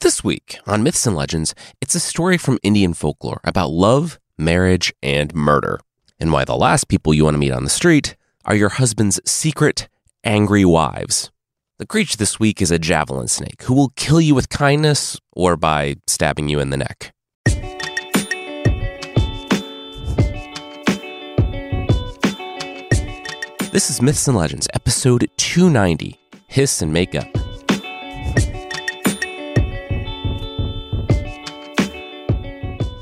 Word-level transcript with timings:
This 0.00 0.22
week 0.22 0.60
on 0.64 0.84
Myths 0.84 1.08
and 1.08 1.16
Legends, 1.16 1.56
it's 1.80 1.96
a 1.96 2.00
story 2.00 2.38
from 2.38 2.60
Indian 2.62 2.94
folklore 2.94 3.40
about 3.42 3.70
love, 3.70 4.20
marriage, 4.38 4.94
and 5.02 5.34
murder, 5.34 5.80
and 6.20 6.30
why 6.30 6.44
the 6.44 6.54
last 6.54 6.86
people 6.86 7.12
you 7.12 7.24
want 7.24 7.34
to 7.34 7.38
meet 7.38 7.50
on 7.50 7.64
the 7.64 7.70
street 7.70 8.14
are 8.44 8.54
your 8.54 8.68
husband's 8.68 9.20
secret, 9.28 9.88
angry 10.22 10.64
wives. 10.64 11.32
The 11.78 11.86
creature 11.86 12.16
this 12.16 12.38
week 12.38 12.62
is 12.62 12.70
a 12.70 12.78
javelin 12.78 13.26
snake 13.26 13.64
who 13.64 13.74
will 13.74 13.92
kill 13.96 14.20
you 14.20 14.36
with 14.36 14.48
kindness 14.48 15.18
or 15.32 15.56
by 15.56 15.96
stabbing 16.06 16.48
you 16.48 16.60
in 16.60 16.70
the 16.70 16.76
neck. 16.76 17.12
This 23.72 23.90
is 23.90 24.00
Myths 24.00 24.28
and 24.28 24.36
Legends, 24.36 24.68
episode 24.74 25.28
290 25.38 26.16
Hiss 26.46 26.82
and 26.82 26.92
Makeup. 26.92 27.37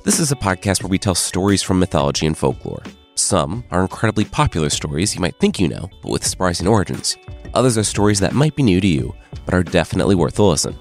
This 0.06 0.20
is 0.20 0.30
a 0.30 0.36
podcast 0.36 0.84
where 0.84 0.88
we 0.88 1.00
tell 1.00 1.16
stories 1.16 1.64
from 1.64 1.80
mythology 1.80 2.26
and 2.26 2.38
folklore. 2.38 2.84
Some 3.16 3.64
are 3.72 3.82
incredibly 3.82 4.24
popular 4.24 4.70
stories 4.70 5.16
you 5.16 5.20
might 5.20 5.36
think 5.40 5.58
you 5.58 5.66
know, 5.66 5.90
but 6.00 6.12
with 6.12 6.24
surprising 6.24 6.68
origins. 6.68 7.16
Others 7.54 7.76
are 7.76 7.82
stories 7.82 8.20
that 8.20 8.32
might 8.32 8.54
be 8.54 8.62
new 8.62 8.80
to 8.80 8.86
you, 8.86 9.12
but 9.44 9.52
are 9.52 9.64
definitely 9.64 10.14
worth 10.14 10.38
a 10.38 10.44
listen. 10.44 10.76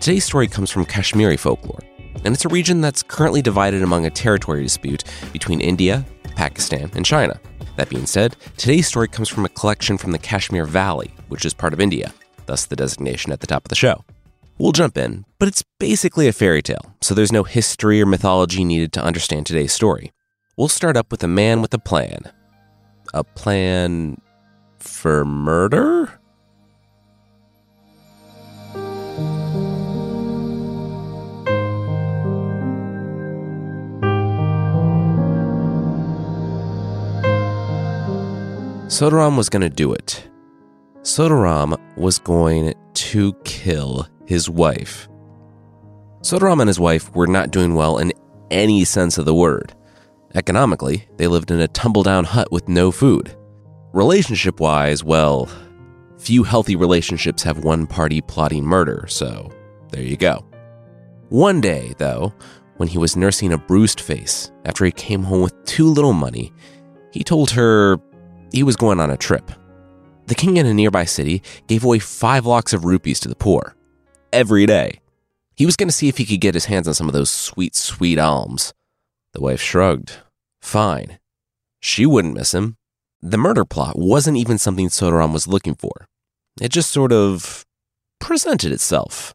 Today's 0.00 0.24
story 0.24 0.48
comes 0.48 0.70
from 0.70 0.86
Kashmiri 0.86 1.36
folklore, 1.36 1.80
and 2.24 2.32
it's 2.32 2.46
a 2.46 2.48
region 2.48 2.80
that's 2.80 3.02
currently 3.02 3.42
divided 3.42 3.82
among 3.82 4.06
a 4.06 4.10
territory 4.10 4.62
dispute 4.62 5.04
between 5.30 5.60
India, 5.60 6.02
Pakistan, 6.34 6.90
and 6.94 7.04
China. 7.04 7.38
That 7.76 7.90
being 7.90 8.06
said, 8.06 8.34
today's 8.56 8.88
story 8.88 9.08
comes 9.08 9.28
from 9.28 9.44
a 9.44 9.50
collection 9.50 9.98
from 9.98 10.12
the 10.12 10.18
Kashmir 10.18 10.64
Valley, 10.64 11.12
which 11.28 11.44
is 11.44 11.52
part 11.52 11.74
of 11.74 11.80
India, 11.80 12.14
thus 12.46 12.64
the 12.64 12.76
designation 12.76 13.30
at 13.30 13.40
the 13.40 13.46
top 13.46 13.66
of 13.66 13.68
the 13.68 13.74
show. 13.74 14.06
We'll 14.60 14.72
jump 14.72 14.98
in, 14.98 15.24
but 15.38 15.48
it's 15.48 15.64
basically 15.78 16.28
a 16.28 16.34
fairy 16.34 16.60
tale, 16.60 16.94
so 17.00 17.14
there's 17.14 17.32
no 17.32 17.44
history 17.44 18.02
or 18.02 18.04
mythology 18.04 18.62
needed 18.62 18.92
to 18.92 19.02
understand 19.02 19.46
today's 19.46 19.72
story. 19.72 20.12
We'll 20.58 20.68
start 20.68 20.98
up 20.98 21.10
with 21.10 21.24
a 21.24 21.28
man 21.28 21.62
with 21.62 21.72
a 21.72 21.78
plan. 21.78 22.30
A 23.14 23.24
plan 23.24 24.20
for 24.78 25.24
murder? 25.24 26.20
Sodaram 38.88 39.38
was 39.38 39.48
going 39.48 39.62
to 39.62 39.70
do 39.70 39.94
it. 39.94 40.28
Sodaram 41.00 41.80
was 41.96 42.18
going 42.18 42.74
to 42.92 43.32
kill 43.44 44.06
his 44.30 44.48
wife. 44.48 45.08
Sodaram 46.22 46.60
and 46.60 46.68
his 46.68 46.78
wife 46.78 47.12
were 47.16 47.26
not 47.26 47.50
doing 47.50 47.74
well 47.74 47.98
in 47.98 48.12
any 48.52 48.84
sense 48.84 49.18
of 49.18 49.24
the 49.24 49.34
word. 49.34 49.74
Economically, 50.36 51.08
they 51.16 51.26
lived 51.26 51.50
in 51.50 51.60
a 51.60 51.66
tumble 51.66 52.04
down 52.04 52.22
hut 52.22 52.52
with 52.52 52.68
no 52.68 52.92
food. 52.92 53.36
Relationship 53.92 54.60
wise, 54.60 55.02
well, 55.02 55.48
few 56.16 56.44
healthy 56.44 56.76
relationships 56.76 57.42
have 57.42 57.64
one 57.64 57.88
party 57.88 58.20
plotting 58.20 58.64
murder, 58.64 59.04
so 59.08 59.50
there 59.90 60.04
you 60.04 60.16
go. 60.16 60.46
One 61.30 61.60
day, 61.60 61.94
though, 61.98 62.32
when 62.76 62.88
he 62.88 62.98
was 62.98 63.16
nursing 63.16 63.52
a 63.52 63.58
bruised 63.58 64.00
face 64.00 64.52
after 64.64 64.84
he 64.84 64.92
came 64.92 65.24
home 65.24 65.42
with 65.42 65.64
too 65.64 65.86
little 65.86 66.12
money, 66.12 66.52
he 67.10 67.24
told 67.24 67.50
her 67.50 67.98
he 68.52 68.62
was 68.62 68.76
going 68.76 69.00
on 69.00 69.10
a 69.10 69.16
trip. 69.16 69.50
The 70.26 70.36
king 70.36 70.56
in 70.56 70.66
a 70.66 70.74
nearby 70.74 71.04
city 71.04 71.42
gave 71.66 71.82
away 71.82 71.98
five 71.98 72.46
lakhs 72.46 72.72
of 72.72 72.84
rupees 72.84 73.18
to 73.20 73.28
the 73.28 73.34
poor 73.34 73.74
every 74.32 74.66
day. 74.66 75.00
He 75.54 75.66
was 75.66 75.76
going 75.76 75.88
to 75.88 75.94
see 75.94 76.08
if 76.08 76.18
he 76.18 76.24
could 76.24 76.40
get 76.40 76.54
his 76.54 76.66
hands 76.66 76.88
on 76.88 76.94
some 76.94 77.06
of 77.06 77.12
those 77.12 77.30
sweet, 77.30 77.74
sweet 77.74 78.18
alms. 78.18 78.72
The 79.32 79.40
wife 79.40 79.60
shrugged. 79.60 80.14
Fine. 80.60 81.18
She 81.80 82.06
wouldn't 82.06 82.34
miss 82.34 82.54
him. 82.54 82.76
The 83.22 83.38
murder 83.38 83.64
plot 83.64 83.98
wasn't 83.98 84.38
even 84.38 84.58
something 84.58 84.88
Sodaram 84.88 85.32
was 85.32 85.46
looking 85.46 85.74
for. 85.74 86.06
It 86.60 86.70
just 86.70 86.90
sort 86.90 87.12
of 87.12 87.66
presented 88.18 88.72
itself. 88.72 89.34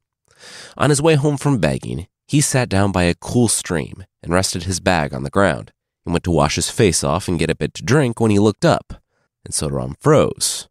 On 0.77 0.89
his 0.89 1.01
way 1.01 1.15
home 1.15 1.37
from 1.37 1.59
begging, 1.59 2.07
he 2.27 2.41
sat 2.41 2.69
down 2.69 2.91
by 2.91 3.03
a 3.03 3.15
cool 3.15 3.47
stream 3.47 4.05
and 4.23 4.33
rested 4.33 4.63
his 4.63 4.79
bag 4.79 5.13
on 5.13 5.23
the 5.23 5.29
ground 5.29 5.71
and 6.05 6.13
went 6.13 6.23
to 6.23 6.31
wash 6.31 6.55
his 6.55 6.69
face 6.69 7.03
off 7.03 7.27
and 7.27 7.39
get 7.39 7.49
a 7.49 7.55
bit 7.55 7.73
to 7.75 7.83
drink 7.83 8.19
when 8.19 8.31
he 8.31 8.39
looked 8.39 8.65
up 8.65 8.95
and 9.43 9.53
Sodaram 9.53 9.95
froze. 9.99 10.67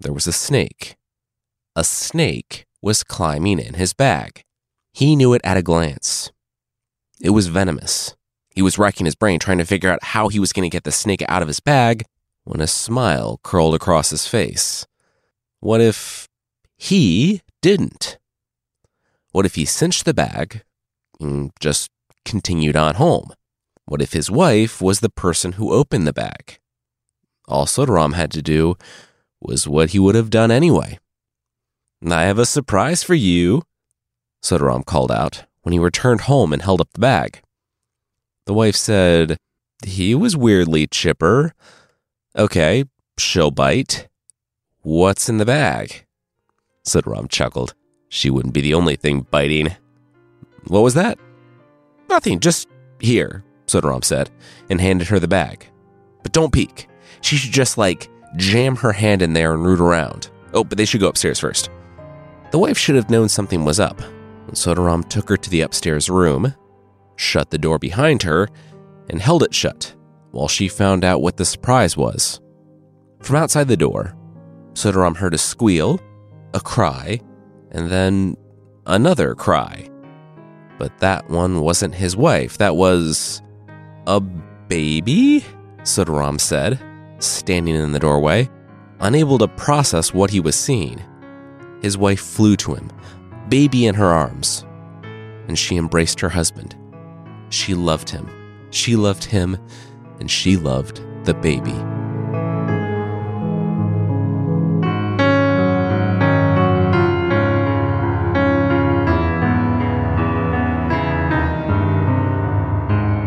There 0.00 0.12
was 0.12 0.26
a 0.26 0.32
snake. 0.32 0.96
A 1.76 1.84
snake 1.84 2.66
was 2.80 3.02
climbing 3.02 3.58
in 3.58 3.74
his 3.74 3.92
bag. 3.92 4.42
He 4.92 5.16
knew 5.16 5.34
it 5.34 5.40
at 5.44 5.56
a 5.56 5.62
glance. 5.62 6.30
It 7.20 7.30
was 7.30 7.48
venomous. 7.48 8.14
He 8.54 8.62
was 8.62 8.78
racking 8.78 9.06
his 9.06 9.14
brain 9.14 9.38
trying 9.38 9.58
to 9.58 9.64
figure 9.64 9.90
out 9.90 10.02
how 10.02 10.28
he 10.28 10.40
was 10.40 10.52
going 10.52 10.68
to 10.68 10.74
get 10.74 10.84
the 10.84 10.92
snake 10.92 11.22
out 11.28 11.42
of 11.42 11.48
his 11.48 11.60
bag 11.60 12.04
when 12.44 12.60
a 12.60 12.66
smile 12.66 13.40
curled 13.42 13.74
across 13.74 14.10
his 14.10 14.26
face. 14.26 14.86
What 15.60 15.80
if 15.80 16.28
he 16.76 17.42
didn't? 17.62 18.18
What 19.32 19.46
if 19.46 19.56
he 19.56 19.64
cinched 19.64 20.04
the 20.04 20.14
bag 20.14 20.62
and 21.20 21.50
just 21.60 21.90
continued 22.24 22.76
on 22.76 22.94
home? 22.96 23.32
What 23.84 24.02
if 24.02 24.12
his 24.12 24.30
wife 24.30 24.80
was 24.80 25.00
the 25.00 25.08
person 25.08 25.52
who 25.52 25.72
opened 25.72 26.06
the 26.06 26.12
bag? 26.12 26.58
All 27.46 27.66
Sodaram 27.66 28.14
had 28.14 28.30
to 28.32 28.42
do 28.42 28.76
was 29.40 29.66
what 29.66 29.90
he 29.90 29.98
would 29.98 30.14
have 30.14 30.30
done 30.30 30.50
anyway. 30.50 30.98
I 32.06 32.24
have 32.24 32.38
a 32.38 32.46
surprise 32.46 33.02
for 33.02 33.14
you, 33.14 33.62
Sodaram 34.42 34.84
called 34.84 35.10
out 35.10 35.44
when 35.62 35.72
he 35.72 35.78
returned 35.78 36.22
home 36.22 36.52
and 36.52 36.62
held 36.62 36.80
up 36.80 36.92
the 36.92 37.00
bag. 37.00 37.42
The 38.46 38.54
wife 38.54 38.76
said, 38.76 39.36
He 39.84 40.14
was 40.14 40.36
weirdly 40.36 40.86
chipper. 40.86 41.54
Okay, 42.36 42.84
she'll 43.18 43.50
bite. 43.50 44.08
What's 44.82 45.28
in 45.28 45.38
the 45.38 45.44
bag? 45.44 46.06
Sodaram 46.86 47.28
chuckled. 47.28 47.74
She 48.08 48.30
wouldn't 48.30 48.54
be 48.54 48.60
the 48.60 48.74
only 48.74 48.96
thing 48.96 49.26
biting. 49.30 49.76
What 50.68 50.80
was 50.80 50.94
that? 50.94 51.18
Nothing, 52.08 52.40
just 52.40 52.68
here, 53.00 53.44
Sodaram 53.66 54.04
said, 54.04 54.30
and 54.70 54.80
handed 54.80 55.08
her 55.08 55.18
the 55.18 55.28
bag. 55.28 55.66
But 56.22 56.32
don't 56.32 56.52
peek. 56.52 56.88
She 57.20 57.36
should 57.36 57.52
just 57.52 57.76
like 57.76 58.08
jam 58.36 58.76
her 58.76 58.92
hand 58.92 59.20
in 59.20 59.32
there 59.32 59.52
and 59.52 59.64
root 59.64 59.80
around. 59.80 60.30
Oh, 60.54 60.64
but 60.64 60.78
they 60.78 60.84
should 60.84 61.00
go 61.00 61.08
upstairs 61.08 61.40
first. 61.40 61.70
The 62.50 62.58
wife 62.58 62.78
should 62.78 62.96
have 62.96 63.10
known 63.10 63.28
something 63.28 63.64
was 63.64 63.78
up. 63.80 64.00
Sodaram 64.52 65.06
took 65.08 65.28
her 65.28 65.36
to 65.36 65.50
the 65.50 65.60
upstairs 65.60 66.08
room, 66.08 66.54
shut 67.16 67.50
the 67.50 67.58
door 67.58 67.78
behind 67.78 68.22
her, 68.22 68.48
and 69.10 69.20
held 69.20 69.42
it 69.42 69.54
shut 69.54 69.94
while 70.30 70.48
she 70.48 70.68
found 70.68 71.04
out 71.04 71.22
what 71.22 71.36
the 71.36 71.44
surprise 71.44 71.96
was. 71.96 72.40
From 73.20 73.36
outside 73.36 73.68
the 73.68 73.76
door, 73.76 74.14
Sodaram 74.72 75.16
heard 75.16 75.34
a 75.34 75.38
squeal, 75.38 76.00
a 76.54 76.60
cry, 76.60 77.20
and 77.72 77.90
then 77.90 78.36
another 78.86 79.34
cry. 79.34 79.88
But 80.78 80.96
that 80.98 81.28
one 81.28 81.60
wasn't 81.60 81.94
his 81.94 82.16
wife. 82.16 82.58
That 82.58 82.76
was 82.76 83.42
a 84.06 84.20
baby, 84.20 85.44
Sodaram 85.80 86.40
said 86.40 86.80
standing 87.18 87.74
in 87.74 87.92
the 87.92 87.98
doorway, 87.98 88.48
unable 89.00 89.38
to 89.38 89.48
process 89.48 90.14
what 90.14 90.30
he 90.30 90.40
was 90.40 90.56
seeing. 90.56 91.02
His 91.82 91.96
wife 91.96 92.20
flew 92.20 92.56
to 92.56 92.74
him, 92.74 92.90
baby 93.48 93.86
in 93.86 93.94
her 93.94 94.06
arms, 94.06 94.64
and 95.46 95.58
she 95.58 95.76
embraced 95.76 96.20
her 96.20 96.28
husband. 96.28 96.76
She 97.50 97.74
loved 97.74 98.10
him. 98.10 98.28
She 98.70 98.96
loved 98.96 99.24
him, 99.24 99.56
and 100.20 100.30
she 100.30 100.56
loved 100.56 101.00
the 101.24 101.34
baby. 101.34 101.76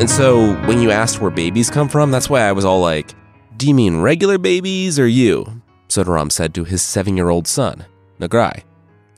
And 0.01 0.09
so 0.09 0.56
when 0.65 0.81
you 0.81 0.89
asked 0.89 1.21
where 1.21 1.30
babies 1.30 1.69
come 1.69 1.88
from, 1.88 2.09
that's 2.09 2.27
why 2.27 2.42
I 2.42 2.51
was 2.51 2.65
all 2.65 2.81
like, 2.81 3.13
do 3.57 3.68
you 3.68 3.75
mean 3.75 4.01
regular 4.01 4.39
babies 4.39 4.98
or 4.98 5.06
you? 5.07 5.62
Sodaram 5.89 6.31
said 6.31 6.56
to 6.56 6.63
his 6.63 6.81
seven 6.81 7.15
year 7.15 7.30
old 7.30 7.48
son, 7.48 7.86
Nagrai. 8.21 8.63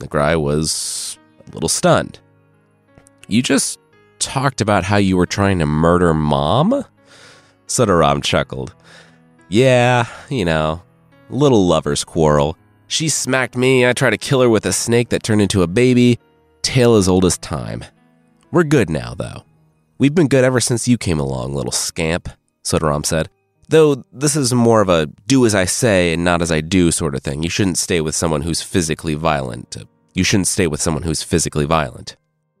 Nagrai 0.00 0.40
was 0.40 1.18
a 1.46 1.50
little 1.52 1.68
stunned. 1.68 2.18
You 3.28 3.42
just 3.42 3.78
talked 4.18 4.60
about 4.60 4.84
how 4.84 4.96
you 4.96 5.16
were 5.16 5.26
trying 5.26 5.58
to 5.58 5.66
murder 5.66 6.14
mom? 6.14 6.84
Sodaram 7.66 8.22
chuckled. 8.22 8.74
Yeah, 9.48 10.06
you 10.30 10.44
know, 10.44 10.82
little 11.30 11.66
lover's 11.66 12.02
quarrel. 12.02 12.56
She 12.86 13.08
smacked 13.08 13.56
me, 13.56 13.86
I 13.86 13.92
tried 13.92 14.10
to 14.10 14.18
kill 14.18 14.40
her 14.40 14.48
with 14.48 14.66
a 14.66 14.72
snake 14.72 15.10
that 15.10 15.22
turned 15.22 15.42
into 15.42 15.62
a 15.62 15.66
baby. 15.66 16.18
Tale 16.62 16.96
as 16.96 17.08
old 17.08 17.24
as 17.24 17.38
time. 17.38 17.84
We're 18.50 18.64
good 18.64 18.88
now, 18.88 19.14
though. 19.14 19.44
We've 19.98 20.14
been 20.14 20.28
good 20.28 20.44
ever 20.44 20.60
since 20.60 20.88
you 20.88 20.96
came 20.96 21.20
along, 21.20 21.54
little 21.54 21.72
scamp, 21.72 22.28
Sodaram 22.62 23.04
said. 23.04 23.28
Though 23.68 24.04
this 24.12 24.36
is 24.36 24.52
more 24.52 24.80
of 24.80 24.88
a 24.88 25.06
do 25.26 25.46
as 25.46 25.54
I 25.54 25.64
say 25.64 26.12
and 26.12 26.24
not 26.24 26.42
as 26.42 26.52
I 26.52 26.60
do 26.60 26.90
sort 26.90 27.14
of 27.14 27.22
thing. 27.22 27.42
You 27.42 27.50
shouldn't 27.50 27.78
stay 27.78 28.00
with 28.00 28.14
someone 28.14 28.42
who's 28.42 28.62
physically 28.62 29.14
violent 29.14 29.76
You 30.14 30.22
shouldn't 30.24 30.48
stay 30.48 30.66
with 30.66 30.80
someone 30.80 31.02
who's 31.02 31.22
physically 31.22 31.64
violent. 31.64 32.16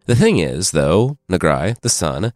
The 0.06 0.16
thing 0.16 0.38
is, 0.38 0.72
though, 0.72 1.18
Nagrai, 1.30 1.80
the 1.80 1.88
son, 1.88 2.32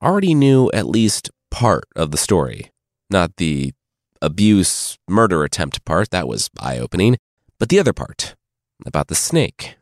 already 0.00 0.34
knew 0.34 0.70
at 0.72 0.86
least 0.86 1.30
part 1.50 1.84
of 1.96 2.10
the 2.10 2.16
story. 2.16 2.70
Not 3.10 3.36
the 3.36 3.72
abuse, 4.22 4.98
murder 5.08 5.42
attempt 5.44 5.84
part, 5.84 6.10
that 6.10 6.28
was 6.28 6.48
eye 6.60 6.78
opening, 6.78 7.16
but 7.58 7.68
the 7.68 7.78
other 7.78 7.92
part 7.92 8.34
about 8.86 9.08
the 9.08 9.14
snake. 9.14 9.76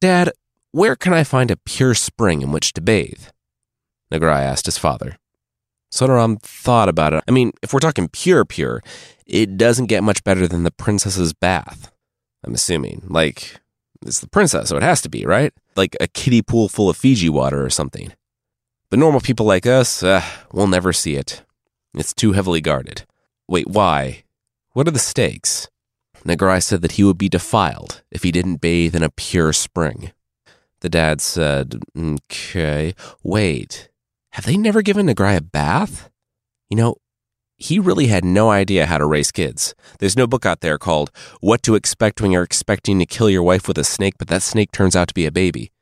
Dad, 0.00 0.30
where 0.70 0.96
can 0.96 1.12
I 1.12 1.24
find 1.24 1.50
a 1.50 1.56
pure 1.56 1.94
spring 1.94 2.42
in 2.42 2.52
which 2.52 2.72
to 2.74 2.80
bathe? 2.80 3.28
Nagrai 4.12 4.42
asked 4.42 4.66
his 4.66 4.78
father. 4.78 5.16
Sodaram 5.96 6.40
thought 6.42 6.88
about 6.88 7.14
it. 7.14 7.24
I 7.26 7.30
mean, 7.30 7.52
if 7.62 7.72
we're 7.72 7.80
talking 7.80 8.08
pure, 8.08 8.44
pure, 8.44 8.82
it 9.26 9.56
doesn't 9.56 9.86
get 9.86 10.04
much 10.04 10.22
better 10.24 10.46
than 10.46 10.62
the 10.62 10.70
princess's 10.70 11.32
bath. 11.32 11.90
I'm 12.44 12.54
assuming. 12.54 13.02
Like, 13.08 13.58
it's 14.02 14.20
the 14.20 14.28
princess, 14.28 14.68
so 14.68 14.76
it 14.76 14.82
has 14.82 15.00
to 15.02 15.08
be, 15.08 15.24
right? 15.24 15.54
Like 15.74 15.96
a 15.98 16.06
kiddie 16.06 16.42
pool 16.42 16.68
full 16.68 16.90
of 16.90 16.96
Fiji 16.96 17.30
water 17.30 17.64
or 17.64 17.70
something. 17.70 18.12
But 18.90 18.98
normal 18.98 19.20
people 19.20 19.46
like 19.46 19.66
us, 19.66 20.02
uh, 20.02 20.22
we'll 20.52 20.66
never 20.66 20.92
see 20.92 21.16
it. 21.16 21.42
It's 21.94 22.14
too 22.14 22.32
heavily 22.32 22.60
guarded. 22.60 23.04
Wait, 23.48 23.66
why? 23.66 24.24
What 24.74 24.86
are 24.86 24.92
the 24.92 24.98
stakes? 24.98 25.68
Nagrai 26.24 26.62
said 26.62 26.82
that 26.82 26.92
he 26.92 27.04
would 27.04 27.18
be 27.18 27.28
defiled 27.28 28.02
if 28.10 28.22
he 28.22 28.32
didn't 28.32 28.60
bathe 28.60 28.94
in 28.94 29.02
a 29.02 29.10
pure 29.10 29.52
spring. 29.52 30.12
The 30.80 30.88
dad 30.88 31.20
said, 31.20 31.80
Okay, 31.96 32.94
wait, 33.22 33.88
have 34.36 34.44
they 34.44 34.58
never 34.58 34.82
given 34.82 35.06
Nagrai 35.06 35.38
a 35.38 35.40
bath? 35.40 36.10
You 36.68 36.76
know, 36.76 36.96
he 37.56 37.78
really 37.78 38.08
had 38.08 38.22
no 38.22 38.50
idea 38.50 38.84
how 38.84 38.98
to 38.98 39.06
raise 39.06 39.32
kids. 39.32 39.74
There's 39.98 40.14
no 40.14 40.26
book 40.26 40.44
out 40.44 40.60
there 40.60 40.76
called 40.76 41.10
What 41.40 41.62
to 41.62 41.74
Expect 41.74 42.20
When 42.20 42.30
You're 42.32 42.42
Expecting 42.42 42.98
to 42.98 43.06
Kill 43.06 43.30
Your 43.30 43.42
Wife 43.42 43.66
with 43.66 43.78
a 43.78 43.82
Snake, 43.82 44.12
but 44.18 44.28
that 44.28 44.42
snake 44.42 44.72
turns 44.72 44.94
out 44.94 45.08
to 45.08 45.14
be 45.14 45.24
a 45.24 45.32
baby. 45.32 45.72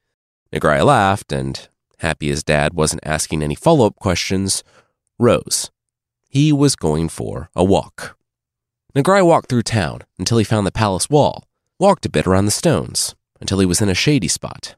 Nagrai 0.53 0.87
laughed, 0.87 1.33
and, 1.33 1.69
happy 1.99 2.29
his 2.29 2.45
dad 2.45 2.75
wasn't 2.75 3.05
asking 3.05 3.43
any 3.43 3.56
follow 3.56 3.87
up 3.87 3.97
questions, 3.97 4.62
rose. 5.19 5.73
He 6.29 6.53
was 6.53 6.77
going 6.77 7.09
for 7.09 7.50
a 7.57 7.65
walk. 7.65 8.17
Nagrai 8.95 9.27
walked 9.27 9.49
through 9.49 9.62
town 9.62 10.03
until 10.17 10.39
he 10.39 10.45
found 10.45 10.65
the 10.65 10.71
palace 10.71 11.11
wall, 11.11 11.43
walked 11.81 12.07
a 12.07 12.09
bit 12.09 12.25
around 12.25 12.45
the 12.45 12.53
stones 12.53 13.17
until 13.41 13.59
he 13.59 13.67
was 13.67 13.83
in 13.83 13.89
a 13.89 13.95
shady 13.95 14.29
spot. 14.29 14.77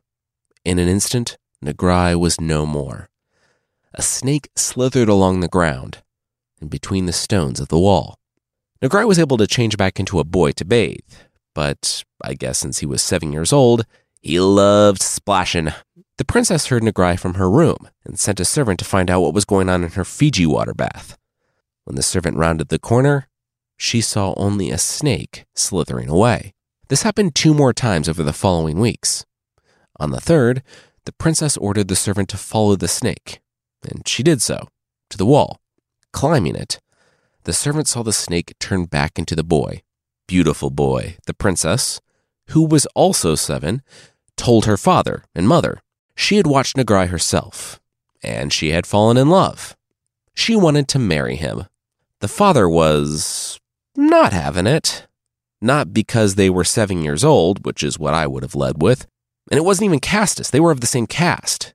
In 0.64 0.78
an 0.78 0.88
instant, 0.88 1.36
Nagrai 1.62 2.18
was 2.18 2.40
no 2.40 2.64
more. 2.64 3.10
A 3.98 4.02
snake 4.02 4.50
slithered 4.54 5.08
along 5.08 5.40
the 5.40 5.48
ground 5.48 6.02
and 6.60 6.68
between 6.68 7.06
the 7.06 7.14
stones 7.14 7.60
of 7.60 7.68
the 7.68 7.78
wall. 7.78 8.18
Nagrai 8.82 9.06
was 9.08 9.18
able 9.18 9.38
to 9.38 9.46
change 9.46 9.78
back 9.78 9.98
into 9.98 10.20
a 10.20 10.24
boy 10.24 10.52
to 10.52 10.66
bathe, 10.66 11.00
but 11.54 12.04
I 12.22 12.34
guess 12.34 12.58
since 12.58 12.80
he 12.80 12.86
was 12.86 13.02
seven 13.02 13.32
years 13.32 13.54
old, 13.54 13.86
he 14.20 14.38
loved 14.38 15.00
splashing. 15.00 15.72
The 16.18 16.26
princess 16.26 16.66
heard 16.66 16.82
Nagrai 16.82 17.18
from 17.18 17.34
her 17.34 17.50
room 17.50 17.88
and 18.04 18.18
sent 18.18 18.38
a 18.38 18.44
servant 18.44 18.78
to 18.80 18.84
find 18.84 19.10
out 19.10 19.22
what 19.22 19.32
was 19.32 19.46
going 19.46 19.70
on 19.70 19.82
in 19.82 19.92
her 19.92 20.04
Fiji 20.04 20.44
water 20.44 20.74
bath. 20.74 21.16
When 21.84 21.96
the 21.96 22.02
servant 22.02 22.36
rounded 22.36 22.68
the 22.68 22.78
corner, 22.78 23.28
she 23.78 24.02
saw 24.02 24.34
only 24.36 24.70
a 24.70 24.78
snake 24.78 25.46
slithering 25.54 26.10
away. 26.10 26.52
This 26.88 27.02
happened 27.02 27.34
two 27.34 27.54
more 27.54 27.72
times 27.72 28.10
over 28.10 28.22
the 28.22 28.34
following 28.34 28.78
weeks. 28.78 29.24
On 29.98 30.10
the 30.10 30.20
third, 30.20 30.62
the 31.06 31.12
princess 31.12 31.56
ordered 31.56 31.88
the 31.88 31.96
servant 31.96 32.28
to 32.28 32.36
follow 32.36 32.76
the 32.76 32.88
snake, 32.88 33.40
and 33.82 34.06
she 34.06 34.22
did 34.22 34.42
so, 34.42 34.68
to 35.10 35.18
the 35.18 35.26
wall. 35.26 35.60
Climbing 36.12 36.56
it, 36.56 36.78
the 37.44 37.52
servant 37.52 37.88
saw 37.88 38.02
the 38.02 38.12
snake 38.12 38.54
turn 38.58 38.84
back 38.84 39.18
into 39.18 39.36
the 39.36 39.44
boy. 39.44 39.82
Beautiful 40.26 40.70
boy, 40.70 41.16
the 41.26 41.34
princess, 41.34 42.00
who 42.48 42.66
was 42.66 42.86
also 42.94 43.34
seven, 43.34 43.82
told 44.36 44.64
her 44.64 44.76
father 44.76 45.24
and 45.34 45.46
mother. 45.46 45.80
She 46.16 46.36
had 46.36 46.46
watched 46.46 46.76
Nagrai 46.76 47.08
herself, 47.08 47.80
and 48.22 48.52
she 48.52 48.70
had 48.70 48.86
fallen 48.86 49.16
in 49.16 49.28
love. 49.28 49.76
She 50.34 50.56
wanted 50.56 50.88
to 50.88 50.98
marry 50.98 51.36
him. 51.36 51.66
The 52.20 52.28
father 52.28 52.68
was 52.68 53.60
not 53.96 54.32
having 54.32 54.66
it. 54.66 55.06
Not 55.60 55.94
because 55.94 56.34
they 56.34 56.50
were 56.50 56.64
seven 56.64 57.02
years 57.02 57.24
old, 57.24 57.64
which 57.64 57.82
is 57.82 57.98
what 57.98 58.14
I 58.14 58.26
would 58.26 58.42
have 58.42 58.54
led 58.54 58.82
with. 58.82 59.06
And 59.50 59.58
it 59.58 59.64
wasn't 59.64 59.86
even 59.86 60.00
casteist, 60.00 60.50
they 60.50 60.60
were 60.60 60.70
of 60.70 60.80
the 60.80 60.86
same 60.86 61.06
caste. 61.06 61.74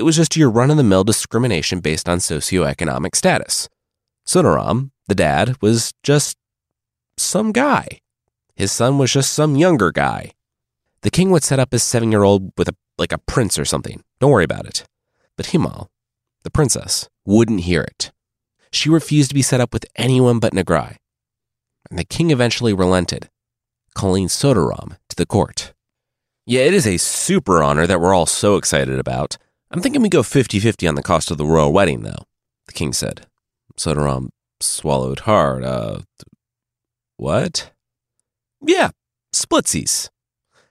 It 0.00 0.04
was 0.04 0.16
just 0.16 0.34
your 0.34 0.48
run 0.48 0.70
of 0.70 0.78
the 0.78 0.82
mill 0.82 1.04
discrimination 1.04 1.80
based 1.80 2.08
on 2.08 2.20
socioeconomic 2.20 3.14
status. 3.14 3.68
Sodaram, 4.26 4.92
the 5.08 5.14
dad, 5.14 5.60
was 5.60 5.92
just 6.02 6.38
some 7.18 7.52
guy. 7.52 8.00
His 8.56 8.72
son 8.72 8.96
was 8.96 9.12
just 9.12 9.30
some 9.30 9.56
younger 9.56 9.92
guy. 9.92 10.32
The 11.02 11.10
king 11.10 11.30
would 11.30 11.44
set 11.44 11.58
up 11.58 11.72
his 11.72 11.82
seven 11.82 12.10
year 12.10 12.22
old 12.22 12.50
with 12.56 12.66
a, 12.70 12.74
like 12.96 13.12
a 13.12 13.18
prince 13.18 13.58
or 13.58 13.66
something. 13.66 14.02
Don't 14.20 14.30
worry 14.30 14.44
about 14.44 14.64
it. 14.64 14.84
But 15.36 15.48
Himal, 15.48 15.88
the 16.44 16.50
princess, 16.50 17.10
wouldn't 17.26 17.68
hear 17.68 17.82
it. 17.82 18.10
She 18.72 18.88
refused 18.88 19.28
to 19.28 19.34
be 19.34 19.42
set 19.42 19.60
up 19.60 19.74
with 19.74 19.84
anyone 19.96 20.38
but 20.38 20.54
Nagrai. 20.54 20.96
And 21.90 21.98
the 21.98 22.04
king 22.04 22.30
eventually 22.30 22.72
relented, 22.72 23.28
calling 23.94 24.28
Sodaram 24.28 24.96
to 25.10 25.16
the 25.16 25.26
court. 25.26 25.74
Yeah, 26.46 26.62
it 26.62 26.72
is 26.72 26.86
a 26.86 26.96
super 26.96 27.62
honor 27.62 27.86
that 27.86 28.00
we're 28.00 28.14
all 28.14 28.24
so 28.24 28.56
excited 28.56 28.98
about. 28.98 29.36
I'm 29.70 29.80
thinking 29.80 30.02
we 30.02 30.08
go 30.08 30.22
50 30.22 30.58
50 30.58 30.88
on 30.88 30.96
the 30.96 31.02
cost 31.02 31.30
of 31.30 31.38
the 31.38 31.46
royal 31.46 31.72
wedding, 31.72 32.02
though, 32.02 32.24
the 32.66 32.72
king 32.72 32.92
said. 32.92 33.26
Sodaram 33.76 34.30
swallowed 34.60 35.20
hard. 35.20 35.62
Uh, 35.62 36.00
what? 37.16 37.70
Yeah, 38.60 38.90
splitsies. 39.32 40.10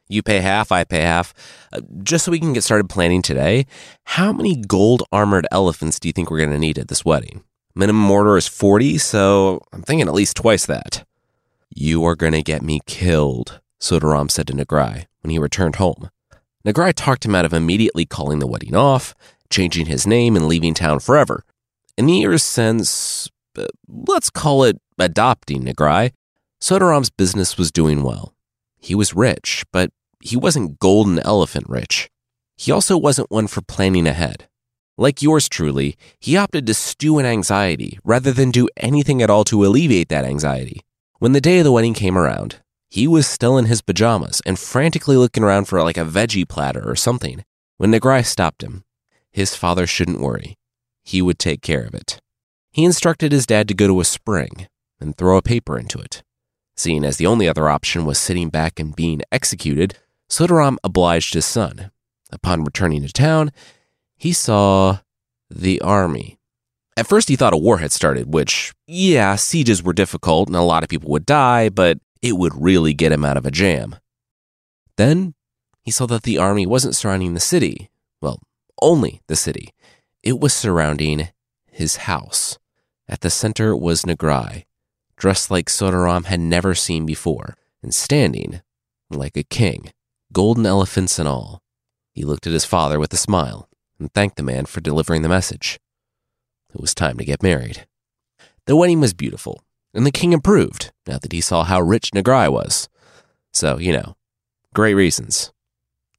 You 0.10 0.22
pay 0.22 0.42
half, 0.42 0.72
I 0.72 0.84
pay 0.84 1.02
half. 1.02 1.34
Uh, 1.72 1.82
just 2.04 2.26
so 2.26 2.32
we 2.32 2.40
can 2.40 2.52
get 2.52 2.64
started 2.64 2.90
planning 2.90 3.22
today, 3.22 3.68
how 4.04 4.34
many 4.34 4.56
gold 4.56 5.04
armored 5.12 5.48
elephants 5.52 6.00
do 6.00 6.10
you 6.10 6.14
think 6.14 6.30
we're 6.30 6.40
going 6.40 6.50
to 6.50 6.60
need 6.60 6.80
at 6.80 6.88
this 6.88 7.06
wedding? 7.06 7.44
Minimum 7.76 8.10
order 8.10 8.36
is 8.36 8.48
40, 8.48 8.98
so 8.98 9.62
I'm 9.72 9.84
thinking 9.84 10.08
at 10.08 10.14
least 10.14 10.36
twice 10.36 10.66
that. 10.66 11.06
You 11.70 12.04
are 12.04 12.16
going 12.16 12.34
to 12.34 12.42
get 12.42 12.64
me 12.64 12.82
killed, 12.86 13.62
Sodaram 13.80 14.30
said 14.30 14.48
to 14.48 14.54
Nagrai 14.54 15.06
when 15.22 15.30
he 15.30 15.40
returned 15.40 15.76
home. 15.76 16.10
Nagrai 16.66 16.94
talked 16.96 17.26
him 17.26 17.36
out 17.36 17.46
of 17.46 17.54
immediately 17.54 18.06
calling 18.06 18.40
the 18.40 18.48
wedding 18.48 18.76
off, 18.76 19.16
changing 19.50 19.86
his 19.86 20.06
name, 20.06 20.36
and 20.36 20.48
leaving 20.48 20.74
town 20.74 21.00
forever. 21.00 21.44
In 21.98 22.06
the 22.06 22.14
years 22.14 22.44
since, 22.44 23.30
uh, 23.58 23.66
let's 23.88 24.30
call 24.30 24.64
it 24.64 24.80
adopting 24.98 25.64
Nagrai, 25.64 26.12
Sodaram's 26.62 27.10
business 27.10 27.58
was 27.58 27.72
doing 27.72 28.04
well. 28.04 28.34
He 28.78 28.94
was 28.96 29.14
rich, 29.16 29.64
but 29.72 29.92
he 30.22 30.36
wasn't 30.36 30.80
golden 30.80 31.20
elephant 31.20 31.68
rich. 31.70 32.10
He 32.58 32.72
also 32.72 32.98
wasn't 32.98 33.32
one 33.32 33.48
for 33.48 33.62
planning 33.62 34.06
ahead. 34.06 34.48
Like 34.98 35.22
yours 35.22 35.48
truly, 35.48 35.96
he 36.20 36.36
opted 36.36 36.68
to 36.68 36.74
stew 36.74 37.20
in 37.20 37.26
anxiety 37.26 38.00
rather 38.04 38.34
than 38.34 38.52
do 38.52 38.68
anything 38.76 39.22
at 39.22 39.30
all 39.30 39.46
to 39.46 39.66
alleviate 39.66 40.10
that 40.10 40.26
anxiety. 40.26 40.82
When 41.20 41.32
the 41.32 41.40
day 41.40 41.60
of 41.60 41.64
the 41.64 41.72
wedding 41.72 41.94
came 41.94 42.18
around, 42.18 42.58
he 42.90 43.08
was 43.08 43.28
still 43.28 43.58
in 43.58 43.66
his 43.66 43.82
pajamas 43.82 44.42
and 44.46 44.58
frantically 44.58 45.16
looking 45.16 45.44
around 45.44 45.66
for 45.66 45.82
like 45.84 45.98
a 45.98 46.06
veggie 46.06 46.48
platter 46.48 46.90
or 46.90 46.96
something 46.96 47.44
when 47.78 47.92
Nagrai 47.92 48.26
stopped 48.26 48.64
him. 48.64 48.84
His 49.32 49.56
father 49.56 49.86
shouldn't 49.86 50.20
worry. 50.20 50.58
He 51.04 51.22
would 51.22 51.38
take 51.38 51.62
care 51.62 51.84
of 51.84 51.94
it. 51.94 52.20
He 52.72 52.84
instructed 52.84 53.32
his 53.32 53.46
dad 53.46 53.68
to 53.68 53.74
go 53.74 53.88
to 53.88 54.00
a 54.00 54.06
spring 54.06 54.68
and 55.00 55.16
throw 55.16 55.38
a 55.38 55.42
paper 55.42 55.78
into 55.78 56.00
it. 56.00 56.24
Seeing 56.76 57.04
as 57.04 57.18
the 57.18 57.28
only 57.28 57.48
other 57.48 57.70
option 57.70 58.06
was 58.06 58.18
sitting 58.18 58.50
back 58.50 58.80
and 58.80 58.96
being 58.96 59.22
executed, 59.32 59.98
Sodaram 60.30 60.78
obliged 60.84 61.34
his 61.34 61.46
son. 61.46 61.92
Upon 62.32 62.64
returning 62.64 63.02
to 63.02 63.12
town, 63.12 63.52
he 64.16 64.34
saw 64.34 65.00
the 65.50 65.82
army. 65.82 66.38
At 66.96 67.08
first, 67.08 67.30
he 67.30 67.36
thought 67.36 67.54
a 67.54 67.58
war 67.58 67.78
had 67.80 67.92
started, 67.92 68.34
which, 68.34 68.74
yeah, 68.88 69.36
sieges 69.36 69.82
were 69.82 69.94
difficult 69.94 70.48
and 70.48 70.56
a 70.56 70.62
lot 70.62 70.84
of 70.84 70.90
people 70.90 71.10
would 71.12 71.26
die, 71.26 71.70
but 71.70 71.98
it 72.22 72.38
would 72.38 72.54
really 72.56 72.94
get 72.94 73.12
him 73.12 73.26
out 73.26 73.38
of 73.38 73.46
a 73.46 73.52
jam. 73.52 73.96
Then 74.98 75.34
he 75.82 75.92
saw 75.92 76.06
that 76.08 76.24
the 76.24 76.38
army 76.38 76.66
wasn't 76.66 76.96
surrounding 76.96 77.34
the 77.34 77.40
city, 77.40 77.90
well, 78.22 78.42
only 78.82 79.22
the 79.28 79.36
city. 79.36 79.70
It 80.24 80.40
was 80.40 80.54
surrounding 80.54 81.30
his 81.72 81.96
house. 81.98 82.58
At 83.08 83.22
the 83.22 83.30
center 83.30 83.76
was 83.76 84.04
Nagrai, 84.04 84.66
dressed 85.16 85.50
like 85.50 85.68
Sodaram 85.68 86.26
had 86.26 86.40
never 86.40 86.76
seen 86.76 87.06
before, 87.06 87.56
and 87.82 87.94
standing 87.94 88.62
like 89.10 89.38
a 89.38 89.44
king, 89.44 89.92
golden 90.34 90.66
elephants 90.66 91.18
and 91.18 91.28
all. 91.28 91.62
He 92.14 92.24
looked 92.24 92.46
at 92.46 92.54
his 92.54 92.66
father 92.66 93.00
with 93.00 93.14
a 93.14 93.18
smile 93.18 93.70
and 93.98 94.14
thanked 94.14 94.36
the 94.36 94.44
man 94.44 94.66
for 94.66 94.82
delivering 94.82 95.22
the 95.22 95.30
message. 95.30 95.80
It 96.74 96.82
was 96.82 96.94
time 96.94 97.18
to 97.18 97.26
get 97.26 97.42
married. 97.42 97.88
The 98.66 98.76
wedding 98.76 99.00
was 99.00 99.14
beautiful, 99.14 99.64
and 99.94 100.06
the 100.06 100.12
king 100.12 100.34
approved 100.34 100.92
now 101.08 101.18
that 101.18 101.32
he 101.32 101.42
saw 101.42 101.64
how 101.64 101.82
rich 101.82 102.12
Nagrai 102.12 102.52
was. 102.52 102.90
So, 103.54 103.78
you 103.78 103.94
know, 103.94 104.16
great 104.74 104.94
reasons. 104.94 105.52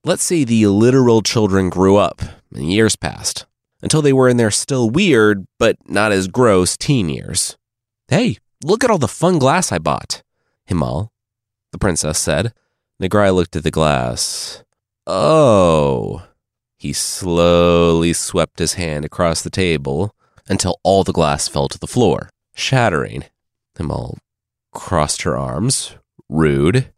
Let's 0.05 0.25
say 0.25 0.45
the 0.45 0.67
literal 0.67 1.23
children 1.23 1.69
grew 1.69 1.97
up 1.97 2.23
and 2.55 2.73
years 2.73 2.97
passed 2.97 3.47
until 3.83 4.03
they 4.03 4.13
were 4.13 4.29
in 4.29 4.37
their 4.37 4.51
still 4.51 4.91
weird, 4.91 5.47
but 5.59 5.77
not 5.87 6.13
as 6.13 6.29
gross 6.29 6.77
teen 6.77 7.09
years. 7.09 7.57
Hey, 8.09 8.39
look 8.65 8.83
at 8.83 8.91
all 8.91 8.99
the 8.99 9.09
fun 9.09 9.39
glass 9.39 9.73
I 9.73 9.79
bought, 9.79 10.23
Himal, 10.69 11.09
the 11.73 11.79
princess 11.79 12.19
said. 12.19 12.53
Nagrai 13.01 13.35
looked 13.35 13.57
at 13.57 13.63
the 13.63 13.71
glass. 13.71 14.63
Oh. 15.07 16.27
He 16.79 16.93
slowly 16.95 18.15
swept 18.15 18.59
his 18.59 18.75
hand 18.75 19.05
across 19.05 19.43
the 19.43 19.51
table 19.51 20.15
until 20.49 20.81
all 20.83 21.05
the 21.05 21.13
glass 21.13 21.47
fell 21.47 21.69
to 21.69 21.79
the 21.79 21.87
floor, 21.87 22.31
shattering. 22.55 23.25
Himal 23.77 24.19
crossed 24.73 25.23
her 25.23 25.37
arms. 25.37 25.97
Rude. 26.29 26.93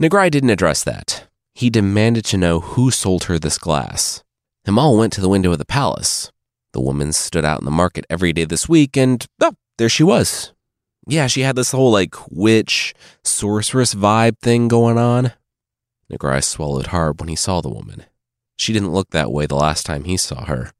Nagrai 0.00 0.30
didn't 0.30 0.50
address 0.50 0.84
that. 0.84 1.28
He 1.54 1.70
demanded 1.70 2.24
to 2.26 2.36
know 2.36 2.60
who 2.60 2.90
sold 2.90 3.24
her 3.24 3.38
this 3.38 3.58
glass. 3.58 4.22
Himal 4.66 4.98
went 4.98 5.12
to 5.14 5.20
the 5.20 5.28
window 5.28 5.52
of 5.52 5.58
the 5.58 5.64
palace. 5.64 6.32
The 6.72 6.80
woman 6.80 7.12
stood 7.12 7.44
out 7.44 7.60
in 7.60 7.64
the 7.64 7.70
market 7.70 8.04
every 8.10 8.32
day 8.32 8.44
this 8.44 8.68
week, 8.68 8.96
and 8.96 9.24
oh, 9.40 9.54
there 9.78 9.88
she 9.88 10.02
was. 10.02 10.52
Yeah, 11.06 11.26
she 11.26 11.42
had 11.42 11.54
this 11.54 11.72
whole 11.72 11.92
like 11.92 12.14
witch, 12.30 12.94
sorceress 13.22 13.94
vibe 13.94 14.38
thing 14.40 14.68
going 14.68 14.98
on. 14.98 15.32
Nagrai 16.10 16.42
swallowed 16.42 16.88
hard 16.88 17.20
when 17.20 17.28
he 17.28 17.36
saw 17.36 17.60
the 17.60 17.70
woman. 17.70 18.04
She 18.56 18.72
didn't 18.72 18.92
look 18.92 19.10
that 19.10 19.30
way 19.30 19.46
the 19.46 19.54
last 19.54 19.86
time 19.86 20.04
he 20.04 20.16
saw 20.16 20.44
her, 20.46 20.72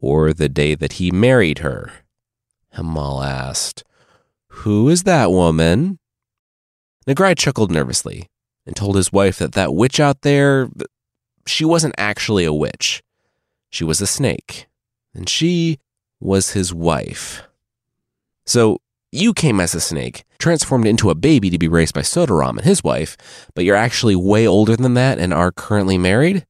or 0.00 0.32
the 0.32 0.48
day 0.48 0.74
that 0.74 0.94
he 0.94 1.10
married 1.10 1.58
her. 1.58 1.90
Himal 2.76 3.24
asked, 3.24 3.84
Who 4.50 4.88
is 4.88 5.04
that 5.04 5.30
woman? 5.30 5.98
Nagrai 7.06 7.36
chuckled 7.36 7.70
nervously 7.70 8.28
and 8.66 8.76
told 8.76 8.96
his 8.96 9.12
wife 9.12 9.38
that 9.38 9.52
that 9.52 9.74
witch 9.74 9.98
out 9.98 10.22
there, 10.22 10.68
she 11.46 11.64
wasn't 11.64 11.94
actually 11.96 12.44
a 12.44 12.52
witch. 12.52 13.02
She 13.70 13.84
was 13.84 14.00
a 14.00 14.06
snake, 14.06 14.66
and 15.14 15.28
she 15.28 15.78
was 16.20 16.50
his 16.50 16.74
wife. 16.74 17.42
So 18.44 18.78
you 19.12 19.32
came 19.32 19.60
as 19.60 19.74
a 19.74 19.80
snake, 19.80 20.24
transformed 20.38 20.86
into 20.86 21.10
a 21.10 21.14
baby 21.14 21.50
to 21.50 21.58
be 21.58 21.68
raised 21.68 21.94
by 21.94 22.02
Sodaram 22.02 22.58
and 22.58 22.64
his 22.64 22.84
wife, 22.84 23.16
but 23.54 23.64
you're 23.64 23.76
actually 23.76 24.16
way 24.16 24.46
older 24.46 24.76
than 24.76 24.94
that 24.94 25.18
and 25.18 25.32
are 25.32 25.52
currently 25.52 25.98
married? 25.98 26.46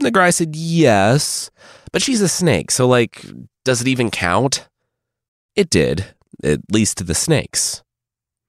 Nagrai 0.00 0.32
said, 0.32 0.54
Yes, 0.54 1.50
but 1.92 2.02
she's 2.02 2.20
a 2.20 2.28
snake, 2.28 2.70
so, 2.70 2.86
like, 2.86 3.24
does 3.64 3.80
it 3.80 3.88
even 3.88 4.10
count? 4.10 4.68
It 5.56 5.70
did, 5.70 6.13
at 6.44 6.60
least 6.70 6.98
to 6.98 7.04
the 7.04 7.14
snakes. 7.14 7.82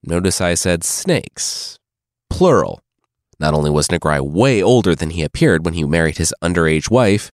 Notice 0.04 0.42
I 0.42 0.54
said 0.54 0.84
snakes, 0.84 1.80
plural. 2.30 2.82
Not 3.40 3.54
only 3.54 3.70
was 3.70 3.88
Nagrai 3.88 4.22
way 4.22 4.62
older 4.62 4.96
than 4.96 5.12
he 5.12 5.24
appeared 5.24 5.66
when 5.66 5.74
he 5.74 5.84
married 5.84 6.18
his 6.18 6.34
underage 6.44 6.92
wife, 6.92 7.32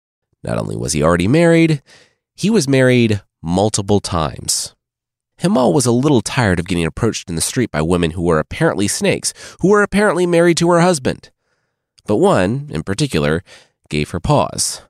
not 0.42 0.58
only 0.58 0.76
was 0.76 0.92
he 0.92 1.02
already 1.02 1.28
married, 1.28 1.82
he 2.34 2.50
was 2.50 2.68
married 2.68 3.22
multiple 3.42 4.00
times. 4.00 4.74
Himal 5.40 5.72
was 5.72 5.86
a 5.86 5.92
little 5.92 6.22
tired 6.22 6.58
of 6.58 6.66
getting 6.66 6.86
approached 6.86 7.28
in 7.28 7.36
the 7.36 7.42
street 7.42 7.70
by 7.70 7.82
women 7.82 8.12
who 8.12 8.22
were 8.22 8.38
apparently 8.38 8.88
snakes, 8.88 9.32
who 9.60 9.68
were 9.68 9.82
apparently 9.82 10.26
married 10.26 10.56
to 10.58 10.70
her 10.70 10.80
husband. 10.80 11.30
But 12.06 12.16
one, 12.16 12.68
in 12.70 12.82
particular, 12.82 13.42
gave 13.90 14.10
her 14.10 14.20
pause. 14.20 14.82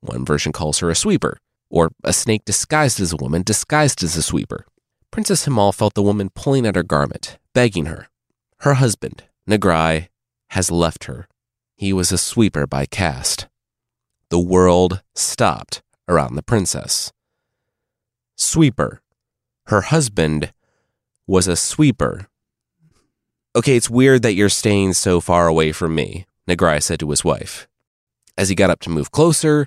One 0.00 0.24
version 0.24 0.52
calls 0.52 0.78
her 0.78 0.90
a 0.90 0.94
sweeper, 0.94 1.38
or 1.70 1.90
a 2.04 2.12
snake 2.12 2.44
disguised 2.44 3.00
as 3.00 3.12
a 3.12 3.16
woman 3.16 3.42
disguised 3.42 4.02
as 4.02 4.16
a 4.16 4.22
sweeper. 4.22 4.64
Princess 5.10 5.44
Himal 5.44 5.74
felt 5.74 5.94
the 5.94 6.02
woman 6.02 6.30
pulling 6.30 6.64
at 6.64 6.76
her 6.76 6.84
garment, 6.84 7.38
begging 7.52 7.86
her. 7.86 8.08
Her 8.58 8.74
husband, 8.74 9.24
Nagrai, 9.48 10.08
has 10.50 10.70
left 10.70 11.04
her. 11.04 11.26
He 11.76 11.92
was 11.92 12.12
a 12.12 12.18
sweeper 12.18 12.66
by 12.66 12.86
caste. 12.86 13.48
The 14.28 14.38
world 14.38 15.02
stopped 15.16 15.82
around 16.06 16.36
the 16.36 16.42
princess. 16.42 17.12
Sweeper. 18.36 19.02
Her 19.66 19.80
husband 19.80 20.52
was 21.26 21.48
a 21.48 21.56
sweeper. 21.56 22.28
Okay, 23.56 23.74
it's 23.74 23.90
weird 23.90 24.22
that 24.22 24.34
you're 24.34 24.48
staying 24.48 24.92
so 24.92 25.20
far 25.20 25.48
away 25.48 25.72
from 25.72 25.94
me, 25.94 26.26
Nagrai 26.48 26.80
said 26.80 27.00
to 27.00 27.10
his 27.10 27.24
wife. 27.24 27.66
As 28.38 28.48
he 28.48 28.54
got 28.54 28.70
up 28.70 28.80
to 28.80 28.90
move 28.90 29.10
closer, 29.10 29.66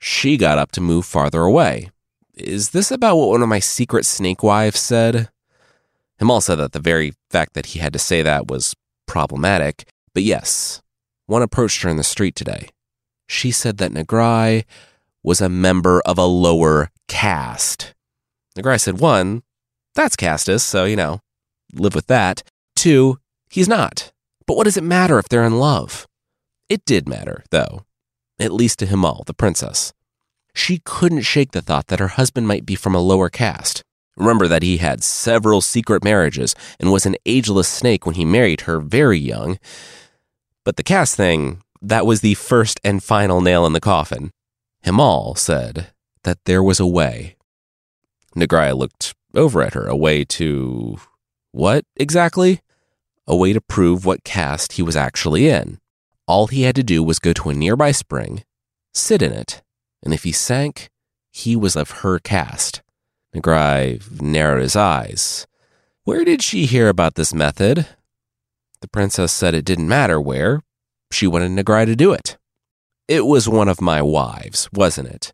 she 0.00 0.36
got 0.36 0.58
up 0.58 0.72
to 0.72 0.80
move 0.80 1.06
farther 1.06 1.42
away. 1.42 1.90
Is 2.34 2.70
this 2.70 2.90
about 2.90 3.16
what 3.16 3.28
one 3.28 3.42
of 3.42 3.48
my 3.48 3.58
secret 3.58 4.06
snake 4.06 4.42
wives 4.42 4.80
said? 4.80 5.28
Himal 6.20 6.42
said 6.42 6.56
that 6.56 6.72
the 6.72 6.78
very 6.78 7.12
fact 7.30 7.54
that 7.54 7.66
he 7.66 7.78
had 7.78 7.92
to 7.92 7.98
say 7.98 8.22
that 8.22 8.48
was 8.48 8.74
problematic, 9.06 9.84
but 10.14 10.22
yes, 10.22 10.80
one 11.26 11.42
approached 11.42 11.82
her 11.82 11.90
in 11.90 11.96
the 11.96 12.02
street 12.02 12.34
today. 12.34 12.68
She 13.26 13.50
said 13.50 13.78
that 13.78 13.92
Nagrai 13.92 14.64
was 15.22 15.40
a 15.40 15.48
member 15.48 16.00
of 16.06 16.18
a 16.18 16.24
lower 16.24 16.90
caste. 17.08 17.94
Nagrai 18.56 18.80
said, 18.80 18.98
one, 18.98 19.42
that's 19.94 20.16
casteist, 20.16 20.62
so, 20.62 20.84
you 20.84 20.96
know, 20.96 21.20
live 21.74 21.94
with 21.94 22.06
that. 22.06 22.42
Two, 22.74 23.18
he's 23.50 23.68
not. 23.68 24.12
But 24.46 24.56
what 24.56 24.64
does 24.64 24.76
it 24.76 24.84
matter 24.84 25.18
if 25.18 25.28
they're 25.28 25.44
in 25.44 25.58
love? 25.58 26.06
It 26.68 26.84
did 26.84 27.08
matter, 27.08 27.44
though, 27.50 27.84
at 28.38 28.52
least 28.52 28.78
to 28.78 28.86
Himal, 28.86 29.24
the 29.26 29.34
princess. 29.34 29.92
She 30.54 30.80
couldn't 30.84 31.22
shake 31.22 31.52
the 31.52 31.62
thought 31.62 31.88
that 31.88 32.00
her 32.00 32.08
husband 32.08 32.46
might 32.46 32.66
be 32.66 32.74
from 32.74 32.94
a 32.94 33.00
lower 33.00 33.28
caste. 33.28 33.82
Remember 34.16 34.46
that 34.46 34.62
he 34.62 34.76
had 34.76 35.02
several 35.02 35.60
secret 35.60 36.04
marriages 36.04 36.54
and 36.78 36.92
was 36.92 37.06
an 37.06 37.16
ageless 37.24 37.68
snake 37.68 38.04
when 38.04 38.14
he 38.14 38.24
married 38.24 38.62
her 38.62 38.78
very 38.78 39.18
young. 39.18 39.58
But 40.64 40.76
the 40.76 40.82
caste 40.82 41.16
thing, 41.16 41.62
that 41.80 42.06
was 42.06 42.20
the 42.20 42.34
first 42.34 42.78
and 42.84 43.02
final 43.02 43.40
nail 43.40 43.64
in 43.66 43.72
the 43.72 43.80
coffin. 43.80 44.30
Himal 44.84 45.36
said 45.38 45.88
that 46.24 46.44
there 46.44 46.62
was 46.62 46.78
a 46.78 46.86
way. 46.86 47.36
Nagrai 48.36 48.76
looked 48.76 49.14
over 49.34 49.62
at 49.62 49.74
her, 49.74 49.86
a 49.86 49.96
way 49.96 50.24
to. 50.24 50.98
What 51.52 51.84
exactly? 51.96 52.60
A 53.26 53.36
way 53.36 53.52
to 53.52 53.60
prove 53.60 54.04
what 54.04 54.24
caste 54.24 54.72
he 54.72 54.82
was 54.82 54.96
actually 54.96 55.48
in. 55.48 55.78
All 56.26 56.46
he 56.46 56.62
had 56.62 56.74
to 56.76 56.82
do 56.82 57.02
was 57.02 57.18
go 57.18 57.32
to 57.32 57.50
a 57.50 57.54
nearby 57.54 57.92
spring, 57.92 58.44
sit 58.92 59.22
in 59.22 59.32
it, 59.32 59.61
and 60.02 60.12
if 60.12 60.24
he 60.24 60.32
sank, 60.32 60.90
he 61.30 61.56
was 61.56 61.76
of 61.76 62.02
her 62.02 62.18
caste. 62.18 62.82
Nagrai 63.34 64.20
narrowed 64.20 64.62
his 64.62 64.76
eyes. 64.76 65.46
Where 66.04 66.24
did 66.24 66.42
she 66.42 66.66
hear 66.66 66.88
about 66.88 67.14
this 67.14 67.32
method? 67.32 67.86
The 68.80 68.88
princess 68.88 69.32
said 69.32 69.54
it 69.54 69.64
didn't 69.64 69.88
matter 69.88 70.20
where. 70.20 70.62
She 71.10 71.26
wanted 71.26 71.52
Nagrai 71.52 71.86
to 71.86 71.96
do 71.96 72.12
it. 72.12 72.36
It 73.08 73.26
was 73.26 73.48
one 73.48 73.68
of 73.68 73.80
my 73.80 74.02
wives, 74.02 74.68
wasn't 74.72 75.08
it? 75.08 75.32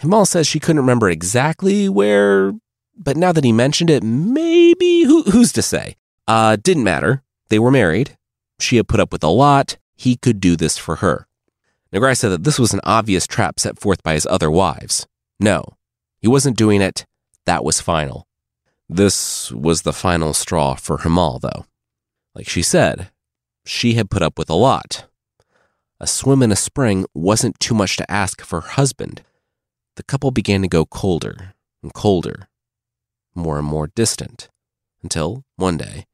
Himal 0.00 0.26
says 0.26 0.46
she 0.46 0.58
couldn't 0.58 0.80
remember 0.80 1.08
exactly 1.08 1.88
where, 1.88 2.54
but 2.96 3.16
now 3.16 3.32
that 3.32 3.44
he 3.44 3.52
mentioned 3.52 3.90
it, 3.90 4.02
maybe 4.02 5.04
who, 5.04 5.22
who's 5.24 5.52
to 5.52 5.62
say? 5.62 5.96
Uh, 6.26 6.56
didn't 6.56 6.84
matter. 6.84 7.22
They 7.48 7.58
were 7.58 7.70
married. 7.70 8.16
She 8.58 8.76
had 8.76 8.88
put 8.88 9.00
up 9.00 9.12
with 9.12 9.22
a 9.22 9.28
lot. 9.28 9.76
He 9.94 10.16
could 10.16 10.40
do 10.40 10.56
this 10.56 10.78
for 10.78 10.96
her. 10.96 11.26
Nagrai 11.92 12.16
said 12.16 12.30
that 12.30 12.44
this 12.44 12.58
was 12.58 12.72
an 12.72 12.80
obvious 12.84 13.26
trap 13.26 13.60
set 13.60 13.78
forth 13.78 14.02
by 14.02 14.14
his 14.14 14.26
other 14.26 14.50
wives. 14.50 15.06
No, 15.38 15.64
he 16.20 16.28
wasn't 16.28 16.56
doing 16.56 16.80
it. 16.80 17.04
That 17.44 17.64
was 17.64 17.80
final. 17.80 18.26
This 18.88 19.50
was 19.52 19.82
the 19.82 19.92
final 19.92 20.32
straw 20.32 20.74
for 20.74 20.98
Himal, 20.98 21.40
though. 21.40 21.66
Like 22.34 22.48
she 22.48 22.62
said, 22.62 23.10
she 23.64 23.94
had 23.94 24.10
put 24.10 24.22
up 24.22 24.38
with 24.38 24.48
a 24.48 24.54
lot. 24.54 25.06
A 26.00 26.06
swim 26.06 26.42
in 26.42 26.50
a 26.50 26.56
spring 26.56 27.04
wasn't 27.14 27.60
too 27.60 27.74
much 27.74 27.96
to 27.96 28.10
ask 28.10 28.42
for 28.42 28.60
her 28.60 28.68
husband. 28.70 29.22
The 29.96 30.02
couple 30.02 30.30
began 30.30 30.62
to 30.62 30.68
go 30.68 30.86
colder 30.86 31.54
and 31.82 31.92
colder, 31.92 32.48
more 33.34 33.58
and 33.58 33.66
more 33.66 33.88
distant, 33.88 34.48
until 35.02 35.44
one 35.56 35.76
day, 35.76 36.06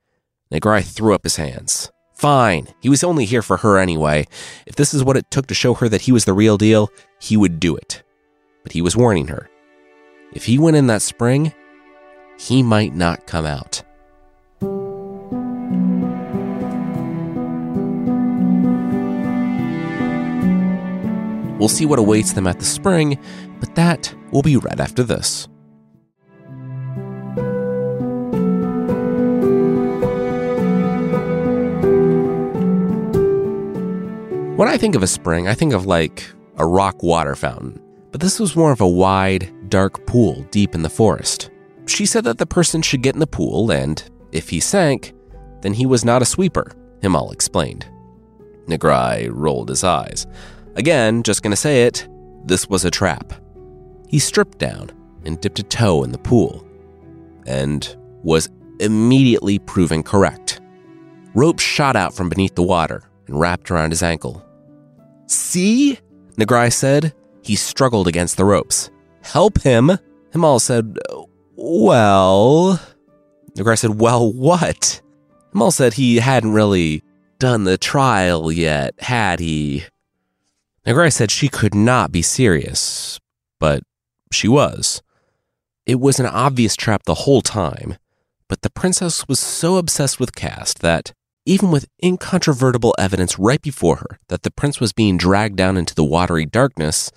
Nagrai 0.52 0.84
threw 0.84 1.14
up 1.14 1.24
his 1.24 1.36
hands. 1.36 1.90
Fine, 2.18 2.66
he 2.80 2.88
was 2.88 3.04
only 3.04 3.24
here 3.26 3.42
for 3.42 3.58
her 3.58 3.78
anyway. 3.78 4.26
If 4.66 4.74
this 4.74 4.92
is 4.92 5.04
what 5.04 5.16
it 5.16 5.30
took 5.30 5.46
to 5.46 5.54
show 5.54 5.74
her 5.74 5.88
that 5.88 6.00
he 6.00 6.10
was 6.10 6.24
the 6.24 6.32
real 6.32 6.58
deal, 6.58 6.90
he 7.20 7.36
would 7.36 7.60
do 7.60 7.76
it. 7.76 8.02
But 8.64 8.72
he 8.72 8.82
was 8.82 8.96
warning 8.96 9.28
her. 9.28 9.48
If 10.32 10.44
he 10.46 10.58
went 10.58 10.76
in 10.76 10.88
that 10.88 11.00
spring, 11.00 11.54
he 12.36 12.60
might 12.60 12.92
not 12.92 13.28
come 13.28 13.46
out. 13.46 13.84
We'll 21.60 21.68
see 21.68 21.86
what 21.86 22.00
awaits 22.00 22.32
them 22.32 22.48
at 22.48 22.58
the 22.58 22.64
spring, 22.64 23.16
but 23.60 23.76
that 23.76 24.12
will 24.32 24.42
be 24.42 24.56
right 24.56 24.80
after 24.80 25.04
this. 25.04 25.46
When 34.58 34.66
I 34.66 34.76
think 34.76 34.96
of 34.96 35.04
a 35.04 35.06
spring, 35.06 35.46
I 35.46 35.54
think 35.54 35.72
of 35.72 35.86
like 35.86 36.28
a 36.56 36.66
rock 36.66 37.04
water 37.04 37.36
fountain, 37.36 37.80
but 38.10 38.20
this 38.20 38.40
was 38.40 38.56
more 38.56 38.72
of 38.72 38.80
a 38.80 38.88
wide, 38.88 39.70
dark 39.70 40.04
pool 40.04 40.44
deep 40.50 40.74
in 40.74 40.82
the 40.82 40.90
forest. 40.90 41.50
She 41.86 42.04
said 42.04 42.24
that 42.24 42.38
the 42.38 42.44
person 42.44 42.82
should 42.82 43.04
get 43.04 43.14
in 43.14 43.20
the 43.20 43.26
pool, 43.28 43.70
and 43.70 44.02
if 44.32 44.48
he 44.48 44.58
sank, 44.58 45.14
then 45.60 45.74
he 45.74 45.86
was 45.86 46.04
not 46.04 46.22
a 46.22 46.24
sweeper, 46.24 46.72
Himal 47.02 47.32
explained. 47.32 47.86
Nagrai 48.66 49.30
rolled 49.30 49.68
his 49.68 49.84
eyes. 49.84 50.26
Again, 50.74 51.22
just 51.22 51.44
gonna 51.44 51.54
say 51.54 51.84
it, 51.84 52.08
this 52.44 52.68
was 52.68 52.84
a 52.84 52.90
trap. 52.90 53.34
He 54.08 54.18
stripped 54.18 54.58
down 54.58 54.90
and 55.24 55.40
dipped 55.40 55.60
a 55.60 55.62
toe 55.62 56.02
in 56.02 56.10
the 56.10 56.18
pool, 56.18 56.66
and 57.46 57.96
was 58.24 58.50
immediately 58.80 59.60
proven 59.60 60.02
correct. 60.02 60.60
Ropes 61.32 61.62
shot 61.62 61.94
out 61.94 62.12
from 62.12 62.28
beneath 62.28 62.56
the 62.56 62.64
water, 62.64 63.04
and 63.28 63.38
wrapped 63.38 63.70
around 63.70 63.90
his 63.90 64.02
ankle. 64.02 64.44
See? 65.28 65.98
Nagrai 66.36 66.72
said. 66.72 67.14
He 67.42 67.56
struggled 67.56 68.08
against 68.08 68.36
the 68.36 68.44
ropes. 68.44 68.90
Help 69.22 69.62
him? 69.62 69.92
Himal 70.32 70.60
said, 70.60 70.98
Well. 71.54 72.80
Nagrai 73.56 73.78
said, 73.78 74.00
Well, 74.00 74.32
what? 74.32 75.00
Himal 75.54 75.72
said 75.72 75.94
he 75.94 76.16
hadn't 76.16 76.52
really 76.52 77.02
done 77.38 77.64
the 77.64 77.78
trial 77.78 78.50
yet, 78.50 78.94
had 78.98 79.40
he? 79.40 79.84
Nagrai 80.86 81.12
said 81.12 81.30
she 81.30 81.48
could 81.48 81.74
not 81.74 82.10
be 82.12 82.22
serious, 82.22 83.20
but 83.58 83.82
she 84.32 84.48
was. 84.48 85.02
It 85.86 86.00
was 86.00 86.20
an 86.20 86.26
obvious 86.26 86.76
trap 86.76 87.04
the 87.04 87.14
whole 87.14 87.42
time, 87.42 87.96
but 88.48 88.62
the 88.62 88.70
princess 88.70 89.26
was 89.28 89.38
so 89.38 89.76
obsessed 89.76 90.18
with 90.20 90.34
caste 90.34 90.80
that, 90.80 91.12
even 91.48 91.70
with 91.70 91.88
incontrovertible 92.04 92.94
evidence 92.98 93.38
right 93.38 93.62
before 93.62 93.96
her 93.96 94.18
that 94.28 94.42
the 94.42 94.50
prince 94.50 94.80
was 94.80 94.92
being 94.92 95.16
dragged 95.16 95.56
down 95.56 95.78
into 95.78 95.94
the 95.94 96.04
watery 96.04 96.44
darkness, 96.44 97.10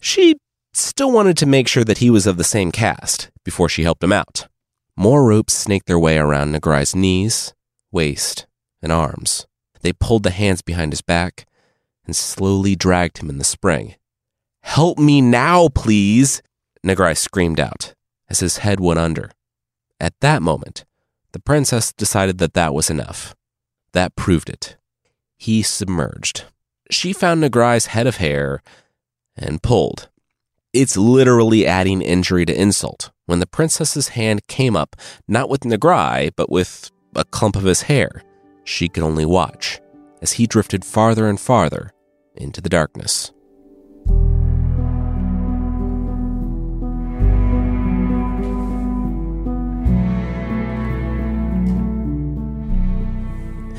she 0.00 0.34
still 0.72 1.12
wanted 1.12 1.36
to 1.36 1.46
make 1.46 1.68
sure 1.68 1.84
that 1.84 1.98
he 1.98 2.10
was 2.10 2.26
of 2.26 2.36
the 2.36 2.44
same 2.44 2.72
caste 2.72 3.30
before 3.44 3.68
she 3.68 3.84
helped 3.84 4.02
him 4.02 4.12
out. 4.12 4.48
More 4.96 5.24
ropes 5.24 5.54
snaked 5.54 5.86
their 5.86 5.98
way 5.98 6.18
around 6.18 6.52
Nagrai's 6.52 6.96
knees, 6.96 7.54
waist, 7.92 8.46
and 8.82 8.90
arms. 8.90 9.46
They 9.80 9.92
pulled 9.92 10.24
the 10.24 10.30
hands 10.30 10.60
behind 10.60 10.92
his 10.92 11.02
back 11.02 11.46
and 12.04 12.16
slowly 12.16 12.74
dragged 12.74 13.18
him 13.18 13.30
in 13.30 13.38
the 13.38 13.44
spring. 13.44 13.94
Help 14.62 14.98
me 14.98 15.20
now, 15.20 15.68
please, 15.68 16.42
Nagrai 16.84 17.16
screamed 17.16 17.60
out 17.60 17.94
as 18.28 18.40
his 18.40 18.58
head 18.58 18.80
went 18.80 18.98
under. 18.98 19.30
At 20.00 20.18
that 20.20 20.42
moment, 20.42 20.84
the 21.30 21.38
princess 21.38 21.92
decided 21.92 22.38
that 22.38 22.54
that 22.54 22.74
was 22.74 22.90
enough. 22.90 23.36
That 23.92 24.16
proved 24.16 24.48
it. 24.48 24.76
He 25.36 25.62
submerged. 25.62 26.44
She 26.90 27.12
found 27.12 27.42
Nagrai's 27.42 27.86
head 27.86 28.06
of 28.06 28.16
hair 28.16 28.62
and 29.36 29.62
pulled. 29.62 30.08
It's 30.72 30.96
literally 30.96 31.66
adding 31.66 32.00
injury 32.00 32.46
to 32.46 32.58
insult 32.58 33.10
when 33.26 33.40
the 33.40 33.46
princess's 33.46 34.08
hand 34.08 34.46
came 34.46 34.76
up, 34.76 34.96
not 35.28 35.48
with 35.48 35.60
Nagrai, 35.60 36.30
but 36.34 36.50
with 36.50 36.90
a 37.14 37.24
clump 37.24 37.56
of 37.56 37.64
his 37.64 37.82
hair. 37.82 38.22
She 38.64 38.88
could 38.88 39.02
only 39.02 39.26
watch 39.26 39.80
as 40.22 40.32
he 40.32 40.46
drifted 40.46 40.84
farther 40.84 41.28
and 41.28 41.38
farther 41.38 41.92
into 42.36 42.60
the 42.60 42.68
darkness. 42.68 43.32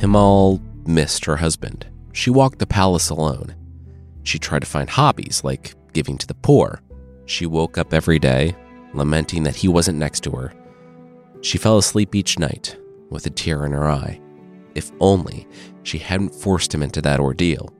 Himal 0.04 0.60
missed 0.86 1.24
her 1.24 1.38
husband. 1.38 1.88
She 2.12 2.30
walked 2.30 2.60
the 2.60 2.68
palace 2.68 3.10
alone. 3.10 3.56
She 4.24 4.38
tried 4.38 4.60
to 4.60 4.68
find 4.68 4.90
hobbies 4.90 5.46
like 5.46 5.76
giving 5.94 6.18
to 6.18 6.28
the 6.28 6.34
poor. 6.34 6.82
She 7.26 7.46
woke 7.46 7.78
up 7.78 7.94
every 7.94 8.20
day, 8.20 8.54
lamenting 8.94 9.44
that 9.44 9.56
he 9.56 9.70
wasn't 9.70 10.00
next 10.00 10.22
to 10.24 10.32
her. 10.32 10.54
She 11.42 11.58
fell 11.58 11.78
asleep 11.78 12.16
each 12.16 12.38
night 12.38 12.78
with 13.10 13.26
a 13.26 13.30
tear 13.30 13.66
in 13.66 13.72
her 13.72 13.90
eye. 13.90 14.20
If 14.76 14.92
only 15.00 15.48
she 15.84 16.00
hadn't 16.00 16.36
forced 16.36 16.74
him 16.74 16.84
into 16.84 17.02
that 17.02 17.22
ordeal. 17.22 17.74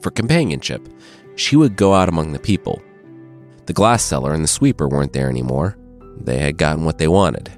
For 0.00 0.10
companionship, 0.10 0.88
she 1.36 1.54
would 1.54 1.76
go 1.76 1.94
out 1.94 2.08
among 2.08 2.32
the 2.32 2.40
people. 2.40 2.82
The 3.66 3.72
glass 3.72 4.02
seller 4.02 4.34
and 4.34 4.42
the 4.42 4.48
sweeper 4.48 4.88
weren't 4.88 5.12
there 5.12 5.28
anymore. 5.28 5.78
They 6.16 6.38
had 6.38 6.58
gotten 6.58 6.84
what 6.84 6.98
they 6.98 7.08
wanted. 7.08 7.52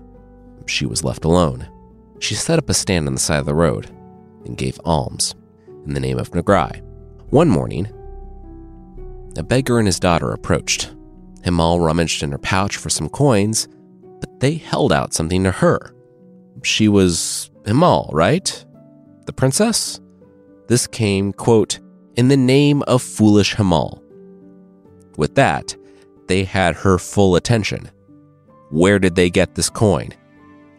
She 0.66 0.84
was 0.84 1.04
left 1.04 1.24
alone. 1.24 1.66
She 2.18 2.34
set 2.34 2.58
up 2.58 2.68
a 2.68 2.74
stand 2.74 3.06
on 3.06 3.14
the 3.14 3.20
side 3.20 3.38
of 3.38 3.46
the 3.46 3.54
road 3.54 3.90
and 4.44 4.56
gave 4.56 4.80
alms 4.85 5.35
in 5.87 5.94
the 5.94 6.00
name 6.00 6.18
of 6.18 6.30
Nagrai. 6.30 6.82
One 7.30 7.49
morning, 7.49 7.88
a 9.37 9.42
beggar 9.42 9.78
and 9.78 9.87
his 9.87 10.00
daughter 10.00 10.32
approached. 10.32 10.90
Himal 11.42 11.85
rummaged 11.85 12.22
in 12.22 12.33
her 12.33 12.38
pouch 12.38 12.76
for 12.76 12.90
some 12.90 13.09
coins, 13.09 13.68
but 14.20 14.40
they 14.40 14.55
held 14.55 14.92
out 14.92 15.14
something 15.14 15.44
to 15.44 15.50
her. 15.50 15.94
She 16.62 16.88
was 16.88 17.50
Himal, 17.62 18.11
right? 18.12 18.64
The 19.26 19.33
princess? 19.33 20.00
This 20.68 20.87
came, 20.87 21.33
quote, 21.33 21.79
in 22.16 22.29
the 22.29 22.37
name 22.37 22.83
of 22.83 23.03
foolish 23.03 23.55
Himal. 23.55 24.03
With 25.16 25.35
that, 25.37 25.76
they 26.26 26.44
had 26.44 26.76
her 26.76 26.98
full 26.98 27.37
attention. 27.37 27.90
Where 28.70 28.98
did 28.98 29.14
they 29.14 29.31
get 29.31 29.55
this 29.55 29.70
coin? 29.70 30.11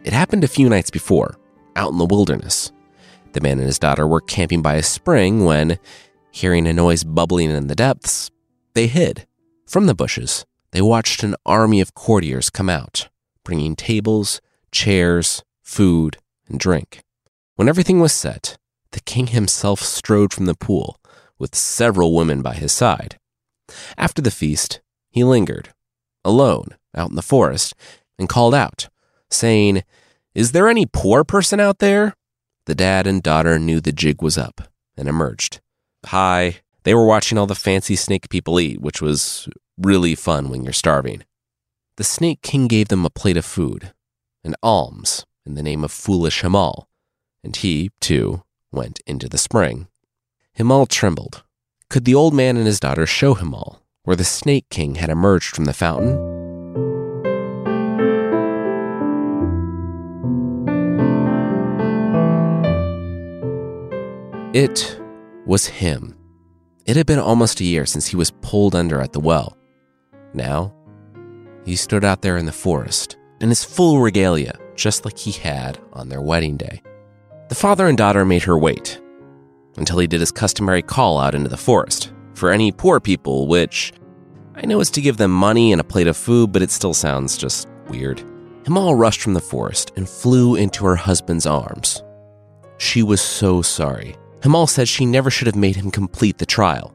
It 0.03 0.13
happened 0.13 0.43
a 0.43 0.47
few 0.47 0.69
nights 0.69 0.89
before, 0.89 1.37
out 1.75 1.91
in 1.91 1.97
the 1.97 2.05
wilderness. 2.05 2.71
The 3.33 3.41
man 3.41 3.59
and 3.59 3.67
his 3.67 3.79
daughter 3.79 4.07
were 4.07 4.21
camping 4.21 4.61
by 4.61 4.75
a 4.75 4.83
spring 4.83 5.45
when, 5.45 5.79
hearing 6.31 6.67
a 6.67 6.73
noise 6.73 7.03
bubbling 7.03 7.49
in 7.49 7.67
the 7.67 7.75
depths, 7.75 8.29
they 8.73 8.87
hid. 8.87 9.25
From 9.67 9.85
the 9.85 9.95
bushes, 9.95 10.45
they 10.71 10.81
watched 10.81 11.23
an 11.23 11.35
army 11.45 11.79
of 11.81 11.93
courtiers 11.93 12.49
come 12.49 12.69
out, 12.69 13.09
bringing 13.43 13.75
tables, 13.75 14.41
chairs, 14.71 15.43
food, 15.61 16.17
and 16.47 16.59
drink. 16.59 17.03
When 17.55 17.69
everything 17.69 17.99
was 17.99 18.13
set, 18.13 18.57
the 18.91 18.99
king 19.01 19.27
himself 19.27 19.81
strode 19.81 20.33
from 20.33 20.45
the 20.45 20.55
pool, 20.55 20.97
with 21.39 21.55
several 21.55 22.13
women 22.13 22.41
by 22.41 22.53
his 22.53 22.71
side. 22.71 23.17
After 23.97 24.21
the 24.21 24.31
feast, 24.31 24.81
he 25.09 25.23
lingered, 25.23 25.73
alone, 26.25 26.75
out 26.95 27.09
in 27.09 27.15
the 27.15 27.21
forest, 27.21 27.73
and 28.19 28.29
called 28.29 28.53
out, 28.53 28.89
saying, 29.29 29.83
Is 30.35 30.51
there 30.51 30.67
any 30.67 30.85
poor 30.85 31.23
person 31.23 31.59
out 31.59 31.79
there? 31.79 32.15
The 32.71 32.75
dad 32.75 33.05
and 33.05 33.21
daughter 33.21 33.59
knew 33.59 33.81
the 33.81 33.91
jig 33.91 34.21
was 34.21 34.37
up 34.37 34.61
and 34.95 35.09
emerged. 35.09 35.59
Hi. 36.05 36.61
They 36.83 36.93
were 36.93 37.05
watching 37.05 37.37
all 37.37 37.45
the 37.45 37.53
fancy 37.53 37.97
snake 37.97 38.29
people 38.29 38.61
eat, 38.61 38.79
which 38.79 39.01
was 39.01 39.49
really 39.77 40.15
fun 40.15 40.47
when 40.47 40.63
you're 40.63 40.71
starving. 40.71 41.25
The 41.97 42.05
Snake 42.05 42.41
King 42.41 42.69
gave 42.69 42.87
them 42.87 43.05
a 43.05 43.09
plate 43.09 43.35
of 43.35 43.43
food, 43.43 43.91
an 44.45 44.55
alms 44.63 45.25
in 45.45 45.55
the 45.55 45.63
name 45.63 45.83
of 45.83 45.91
foolish 45.91 46.43
Himal, 46.43 46.85
and 47.43 47.57
he, 47.57 47.91
too, 47.99 48.43
went 48.71 49.01
into 49.05 49.27
the 49.27 49.37
spring. 49.37 49.87
Himal 50.57 50.87
trembled. 50.87 51.43
Could 51.89 52.05
the 52.05 52.15
old 52.15 52.33
man 52.33 52.55
and 52.55 52.67
his 52.67 52.79
daughter 52.79 53.05
show 53.05 53.35
Himal 53.35 53.79
where 54.03 54.15
the 54.15 54.23
Snake 54.23 54.69
King 54.69 54.95
had 54.95 55.09
emerged 55.09 55.53
from 55.53 55.65
the 55.65 55.73
fountain? 55.73 56.40
It 64.53 64.99
was 65.45 65.65
him. 65.65 66.13
It 66.85 66.97
had 66.97 67.05
been 67.05 67.19
almost 67.19 67.61
a 67.61 67.63
year 67.63 67.85
since 67.85 68.07
he 68.07 68.17
was 68.17 68.31
pulled 68.41 68.75
under 68.75 68.99
at 68.99 69.13
the 69.13 69.21
well. 69.21 69.57
Now, 70.33 70.75
he 71.63 71.77
stood 71.77 72.03
out 72.03 72.21
there 72.21 72.35
in 72.35 72.45
the 72.45 72.51
forest 72.51 73.15
in 73.39 73.47
his 73.47 73.63
full 73.63 74.01
regalia, 74.01 74.59
just 74.75 75.05
like 75.05 75.17
he 75.17 75.31
had 75.31 75.79
on 75.93 76.09
their 76.09 76.21
wedding 76.21 76.57
day. 76.57 76.81
The 77.47 77.55
father 77.55 77.87
and 77.87 77.97
daughter 77.97 78.25
made 78.25 78.43
her 78.43 78.57
wait 78.57 79.01
until 79.77 79.99
he 79.99 80.07
did 80.07 80.19
his 80.19 80.33
customary 80.33 80.81
call 80.81 81.17
out 81.17 81.33
into 81.33 81.49
the 81.49 81.55
forest 81.55 82.11
for 82.33 82.51
any 82.51 82.73
poor 82.73 82.99
people, 82.99 83.47
which 83.47 83.93
I 84.55 84.65
know 84.65 84.81
is 84.81 84.91
to 84.91 85.01
give 85.01 85.15
them 85.15 85.31
money 85.31 85.71
and 85.71 85.79
a 85.79 85.85
plate 85.85 86.07
of 86.07 86.17
food, 86.17 86.51
but 86.51 86.61
it 86.61 86.71
still 86.71 86.93
sounds 86.93 87.37
just 87.37 87.69
weird. 87.87 88.17
Himal 88.63 88.99
rushed 88.99 89.21
from 89.21 89.33
the 89.33 89.39
forest 89.39 89.93
and 89.95 90.09
flew 90.09 90.55
into 90.55 90.85
her 90.85 90.97
husband's 90.97 91.45
arms. 91.45 92.03
She 92.79 93.01
was 93.01 93.21
so 93.21 93.61
sorry. 93.61 94.17
Himal 94.41 94.67
said 94.67 94.87
she 94.87 95.05
never 95.05 95.29
should 95.29 95.47
have 95.47 95.55
made 95.55 95.75
him 95.75 95.91
complete 95.91 96.37
the 96.37 96.45
trial. 96.45 96.93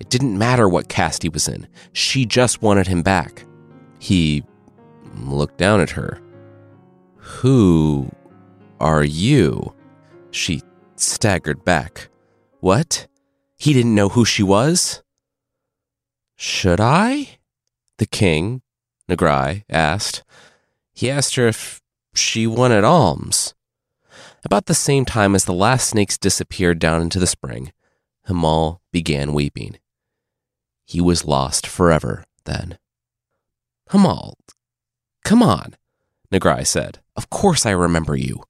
It 0.00 0.10
didn't 0.10 0.38
matter 0.38 0.68
what 0.68 0.88
caste 0.88 1.22
he 1.22 1.28
was 1.28 1.48
in, 1.48 1.66
she 1.92 2.26
just 2.26 2.62
wanted 2.62 2.86
him 2.86 3.02
back. 3.02 3.44
He 3.98 4.44
looked 5.16 5.56
down 5.56 5.80
at 5.80 5.90
her. 5.90 6.20
Who 7.16 8.10
are 8.80 9.04
you? 9.04 9.74
She 10.30 10.62
staggered 10.96 11.64
back. 11.64 12.08
What? 12.60 13.06
He 13.56 13.72
didn't 13.72 13.94
know 13.94 14.10
who 14.10 14.24
she 14.24 14.42
was? 14.42 15.02
Should 16.36 16.80
I? 16.80 17.38
The 17.98 18.06
king, 18.06 18.62
Nagrai, 19.08 19.62
asked. 19.70 20.22
He 20.92 21.10
asked 21.10 21.36
her 21.36 21.46
if 21.46 21.80
she 22.14 22.46
wanted 22.46 22.84
alms. 22.84 23.54
About 24.44 24.66
the 24.66 24.74
same 24.74 25.06
time 25.06 25.34
as 25.34 25.46
the 25.46 25.54
last 25.54 25.88
snakes 25.88 26.18
disappeared 26.18 26.78
down 26.78 27.00
into 27.00 27.18
the 27.18 27.26
spring, 27.26 27.72
Himal 28.28 28.80
began 28.92 29.32
weeping. 29.32 29.78
He 30.84 31.00
was 31.00 31.24
lost 31.24 31.66
forever 31.66 32.24
then. 32.44 32.78
Himal, 33.90 34.34
come 35.24 35.42
on, 35.42 35.76
Nagrai 36.30 36.66
said. 36.66 37.00
Of 37.16 37.30
course 37.30 37.64
I 37.64 37.70
remember 37.70 38.16
you. 38.16 38.42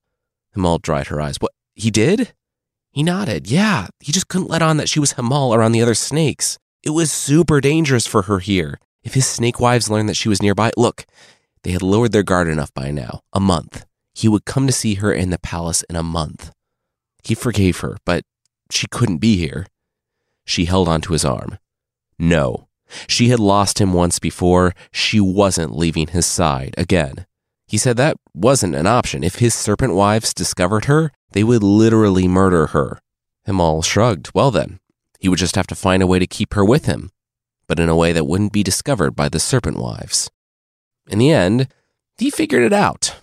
Himal 0.56 0.82
dried 0.82 1.06
her 1.08 1.20
eyes. 1.20 1.36
What, 1.38 1.52
he 1.74 1.92
did? 1.92 2.34
He 2.90 3.04
nodded. 3.04 3.48
Yeah, 3.48 3.88
he 4.00 4.10
just 4.10 4.28
couldn't 4.28 4.50
let 4.50 4.62
on 4.62 4.78
that 4.78 4.88
she 4.88 5.00
was 5.00 5.14
Himal 5.14 5.54
around 5.54 5.72
the 5.72 5.82
other 5.82 5.94
snakes. 5.94 6.58
It 6.82 6.90
was 6.90 7.12
super 7.12 7.60
dangerous 7.60 8.06
for 8.06 8.22
her 8.22 8.40
here. 8.40 8.80
If 9.04 9.14
his 9.14 9.26
snake 9.26 9.60
wives 9.60 9.88
learned 9.90 10.08
that 10.08 10.16
she 10.16 10.28
was 10.28 10.42
nearby, 10.42 10.72
look, 10.76 11.06
they 11.62 11.70
had 11.70 11.82
lowered 11.82 12.12
their 12.12 12.22
guard 12.22 12.48
enough 12.48 12.74
by 12.74 12.90
now. 12.90 13.20
A 13.32 13.40
month. 13.40 13.84
He 14.14 14.28
would 14.28 14.44
come 14.44 14.66
to 14.66 14.72
see 14.72 14.94
her 14.94 15.12
in 15.12 15.30
the 15.30 15.38
palace 15.38 15.82
in 15.90 15.96
a 15.96 16.02
month. 16.02 16.52
He 17.22 17.34
forgave 17.34 17.80
her, 17.80 17.96
but 18.04 18.24
she 18.70 18.86
couldn't 18.86 19.18
be 19.18 19.36
here. 19.36 19.66
She 20.46 20.66
held 20.66 20.88
onto 20.88 21.12
his 21.12 21.24
arm. 21.24 21.58
No. 22.18 22.68
She 23.08 23.28
had 23.28 23.40
lost 23.40 23.80
him 23.80 23.92
once 23.92 24.18
before. 24.18 24.74
She 24.92 25.20
wasn't 25.20 25.76
leaving 25.76 26.08
his 26.08 26.26
side 26.26 26.74
again. 26.78 27.26
He 27.66 27.78
said 27.78 27.96
that 27.96 28.16
wasn't 28.34 28.74
an 28.74 28.86
option. 28.86 29.24
If 29.24 29.36
his 29.36 29.54
serpent 29.54 29.94
wives 29.94 30.34
discovered 30.34 30.84
her, 30.84 31.10
they 31.32 31.42
would 31.42 31.62
literally 31.62 32.28
murder 32.28 32.68
her. 32.68 33.00
Himal 33.48 33.84
shrugged. 33.84 34.30
Well, 34.34 34.50
then, 34.50 34.78
he 35.18 35.28
would 35.28 35.38
just 35.38 35.56
have 35.56 35.66
to 35.68 35.74
find 35.74 36.02
a 36.02 36.06
way 36.06 36.18
to 36.18 36.26
keep 36.26 36.54
her 36.54 36.64
with 36.64 36.86
him, 36.86 37.10
but 37.66 37.80
in 37.80 37.88
a 37.88 37.96
way 37.96 38.12
that 38.12 38.26
wouldn't 38.26 38.52
be 38.52 38.62
discovered 38.62 39.16
by 39.16 39.28
the 39.28 39.40
serpent 39.40 39.78
wives. 39.78 40.30
In 41.08 41.18
the 41.18 41.30
end, 41.30 41.68
he 42.18 42.30
figured 42.30 42.62
it 42.62 42.72
out. 42.72 43.13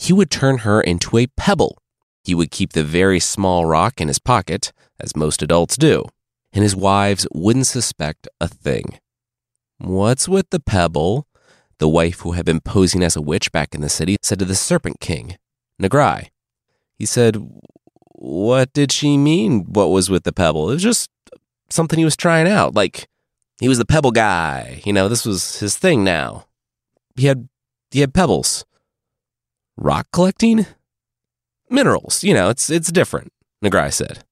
He 0.00 0.14
would 0.14 0.30
turn 0.30 0.58
her 0.58 0.80
into 0.80 1.18
a 1.18 1.26
pebble. 1.26 1.76
He 2.24 2.34
would 2.34 2.50
keep 2.50 2.72
the 2.72 2.84
very 2.84 3.20
small 3.20 3.66
rock 3.66 4.00
in 4.00 4.08
his 4.08 4.18
pocket, 4.18 4.72
as 4.98 5.14
most 5.14 5.42
adults 5.42 5.76
do, 5.76 6.06
and 6.54 6.62
his 6.62 6.74
wives 6.74 7.26
wouldn't 7.32 7.66
suspect 7.66 8.26
a 8.40 8.48
thing. 8.48 8.98
What's 9.76 10.26
with 10.26 10.48
the 10.48 10.58
pebble? 10.58 11.26
The 11.78 11.88
wife 11.88 12.20
who 12.20 12.32
had 12.32 12.46
been 12.46 12.60
posing 12.60 13.02
as 13.02 13.14
a 13.14 13.20
witch 13.20 13.52
back 13.52 13.74
in 13.74 13.82
the 13.82 13.90
city 13.90 14.16
said 14.22 14.38
to 14.38 14.46
the 14.46 14.54
Serpent 14.54 15.00
King, 15.00 15.36
Nagrai. 15.80 16.28
He 16.98 17.04
said, 17.04 17.36
What 18.12 18.72
did 18.72 18.92
she 18.92 19.18
mean? 19.18 19.64
What 19.64 19.90
was 19.90 20.08
with 20.08 20.24
the 20.24 20.32
pebble? 20.32 20.70
It 20.70 20.74
was 20.74 20.82
just 20.82 21.10
something 21.68 21.98
he 21.98 22.04
was 22.06 22.16
trying 22.16 22.48
out. 22.48 22.74
Like, 22.74 23.06
he 23.60 23.68
was 23.68 23.78
the 23.78 23.84
pebble 23.84 24.12
guy. 24.12 24.80
You 24.84 24.94
know, 24.94 25.08
this 25.10 25.26
was 25.26 25.60
his 25.60 25.76
thing 25.76 26.04
now. 26.04 26.46
He 27.16 27.26
had, 27.26 27.50
he 27.90 28.00
had 28.00 28.14
pebbles. 28.14 28.64
Rock 29.76 30.08
collecting? 30.12 30.66
Minerals. 31.68 32.22
You 32.24 32.34
know, 32.34 32.48
it's, 32.48 32.70
it's 32.70 32.92
different, 32.92 33.32
Nagrai 33.64 33.92
said. 33.92 34.24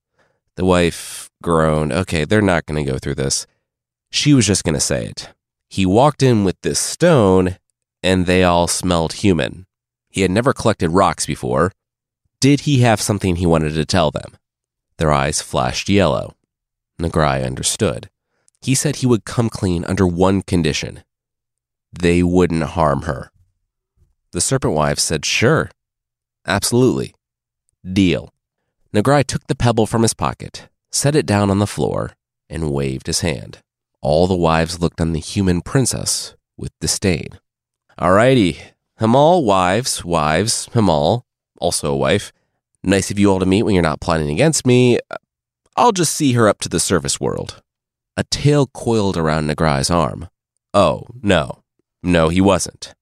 The 0.56 0.64
wife 0.64 1.30
groaned. 1.42 1.92
Okay, 1.92 2.24
they're 2.24 2.42
not 2.42 2.66
going 2.66 2.84
to 2.84 2.90
go 2.90 2.98
through 2.98 3.14
this. 3.14 3.46
She 4.10 4.34
was 4.34 4.46
just 4.46 4.64
going 4.64 4.74
to 4.74 4.80
say 4.80 5.06
it. 5.06 5.30
He 5.68 5.86
walked 5.86 6.22
in 6.22 6.44
with 6.44 6.60
this 6.62 6.78
stone, 6.78 7.58
and 8.02 8.26
they 8.26 8.42
all 8.42 8.66
smelled 8.66 9.14
human. 9.14 9.66
He 10.10 10.22
had 10.22 10.30
never 10.30 10.52
collected 10.52 10.90
rocks 10.90 11.26
before. 11.26 11.72
Did 12.40 12.60
he 12.60 12.80
have 12.80 13.00
something 13.00 13.36
he 13.36 13.46
wanted 13.46 13.74
to 13.74 13.84
tell 13.84 14.10
them? 14.10 14.36
Their 14.96 15.12
eyes 15.12 15.42
flashed 15.42 15.88
yellow. 15.88 16.34
Nagrai 17.00 17.44
understood. 17.44 18.08
He 18.60 18.74
said 18.74 18.96
he 18.96 19.06
would 19.06 19.24
come 19.24 19.48
clean 19.48 19.84
under 19.84 20.06
one 20.06 20.42
condition 20.42 21.04
they 21.92 22.22
wouldn't 22.22 22.62
harm 22.62 23.02
her. 23.02 23.30
The 24.32 24.40
serpent 24.40 24.74
wives 24.74 25.02
said, 25.02 25.24
Sure, 25.24 25.70
absolutely. 26.46 27.14
Deal. 27.90 28.32
Nagrai 28.94 29.24
took 29.24 29.46
the 29.46 29.54
pebble 29.54 29.86
from 29.86 30.02
his 30.02 30.14
pocket, 30.14 30.68
set 30.90 31.14
it 31.14 31.26
down 31.26 31.50
on 31.50 31.58
the 31.58 31.66
floor, 31.66 32.12
and 32.48 32.72
waved 32.72 33.06
his 33.06 33.20
hand. 33.20 33.58
All 34.00 34.26
the 34.26 34.36
wives 34.36 34.80
looked 34.80 35.00
on 35.00 35.12
the 35.12 35.20
human 35.20 35.60
princess 35.60 36.34
with 36.56 36.72
disdain. 36.80 37.38
Alrighty, 37.98 38.58
Himal, 39.00 39.44
wives, 39.44 40.04
wives, 40.04 40.68
Himal, 40.72 41.22
also 41.58 41.92
a 41.92 41.96
wife. 41.96 42.32
Nice 42.82 43.10
of 43.10 43.18
you 43.18 43.30
all 43.30 43.40
to 43.40 43.46
meet 43.46 43.64
when 43.64 43.74
you're 43.74 43.82
not 43.82 44.00
plotting 44.00 44.30
against 44.30 44.66
me. 44.66 44.98
I'll 45.76 45.92
just 45.92 46.14
see 46.14 46.32
her 46.32 46.48
up 46.48 46.60
to 46.60 46.68
the 46.68 46.80
service 46.80 47.20
world. 47.20 47.62
A 48.16 48.24
tail 48.24 48.66
coiled 48.66 49.16
around 49.16 49.48
Nagrai's 49.48 49.90
arm. 49.90 50.28
Oh, 50.74 51.04
no. 51.22 51.62
No, 52.02 52.28
he 52.28 52.40
wasn't. 52.40 52.94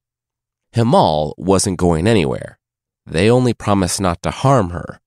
Himal 0.75 1.35
wasn't 1.37 1.79
going 1.79 2.07
anywhere. 2.07 2.59
They 3.07 3.31
only 3.31 3.55
promised 3.55 4.01
not 4.01 4.23
to 4.23 4.31
harm 4.31 4.71
her, 4.71 5.01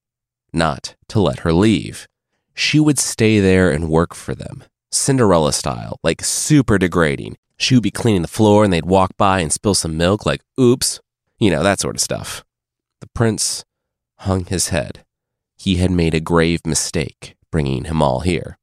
not 0.53 0.95
to 1.09 1.19
let 1.19 1.39
her 1.39 1.53
leave. 1.53 2.07
She 2.53 2.79
would 2.79 2.99
stay 2.99 3.39
there 3.39 3.71
and 3.71 3.89
work 3.89 4.13
for 4.13 4.33
them, 4.33 4.63
Cinderella 4.91 5.53
style, 5.53 5.99
like 6.03 6.23
super 6.23 6.77
degrading. 6.77 7.37
She 7.57 7.75
would 7.75 7.83
be 7.83 7.91
cleaning 7.91 8.21
the 8.21 8.27
floor 8.27 8.63
and 8.63 8.71
they'd 8.71 8.85
walk 8.85 9.11
by 9.17 9.39
and 9.39 9.51
spill 9.51 9.73
some 9.73 9.97
milk, 9.97 10.25
like, 10.25 10.41
oops, 10.59 11.01
you 11.39 11.51
know, 11.51 11.61
that 11.63 11.79
sort 11.79 11.95
of 11.95 12.01
stuff. 12.01 12.43
The 13.01 13.07
prince 13.07 13.65
hung 14.19 14.45
his 14.45 14.69
head. 14.69 15.03
He 15.57 15.75
had 15.75 15.91
made 15.91 16.13
a 16.13 16.19
grave 16.21 16.65
mistake 16.65 17.35
bringing 17.51 17.83
Himal 17.83 18.23
here. 18.23 18.57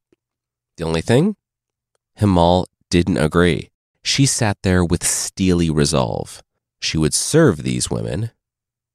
The 0.77 0.83
only 0.83 1.01
thing? 1.01 1.35
Himal 2.19 2.65
didn't 2.89 3.17
agree. 3.17 3.69
She 4.03 4.25
sat 4.25 4.57
there 4.63 4.83
with 4.83 5.05
steely 5.05 5.69
resolve. 5.69 6.41
She 6.79 6.97
would 6.97 7.13
serve 7.13 7.63
these 7.63 7.89
women, 7.89 8.31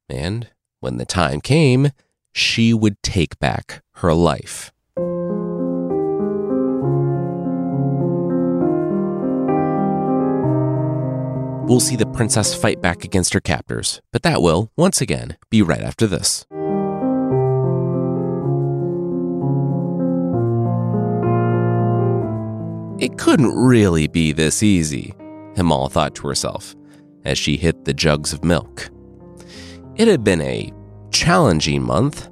and 0.09 0.47
when 0.79 0.97
the 0.97 1.05
time 1.05 1.41
came, 1.41 1.91
she 2.33 2.73
would 2.73 3.01
take 3.03 3.39
back 3.39 3.81
her 3.95 4.13
life. 4.13 4.71
We'll 11.65 11.79
see 11.79 11.95
the 11.95 12.09
princess 12.13 12.53
fight 12.53 12.81
back 12.81 13.03
against 13.03 13.33
her 13.33 13.39
captors, 13.39 14.01
but 14.11 14.23
that 14.23 14.41
will, 14.41 14.71
once 14.75 15.01
again, 15.01 15.37
be 15.49 15.61
right 15.61 15.81
after 15.81 16.07
this. 16.07 16.45
It 22.99 23.17
couldn't 23.17 23.53
really 23.55 24.07
be 24.07 24.31
this 24.31 24.61
easy, 24.63 25.13
Himal 25.55 25.91
thought 25.91 26.15
to 26.15 26.27
herself 26.27 26.75
as 27.25 27.37
she 27.37 27.57
hit 27.57 27.85
the 27.85 27.93
jugs 27.93 28.33
of 28.33 28.43
milk. 28.43 28.89
It 29.95 30.07
had 30.07 30.23
been 30.23 30.41
a 30.41 30.71
challenging 31.11 31.83
month. 31.83 32.29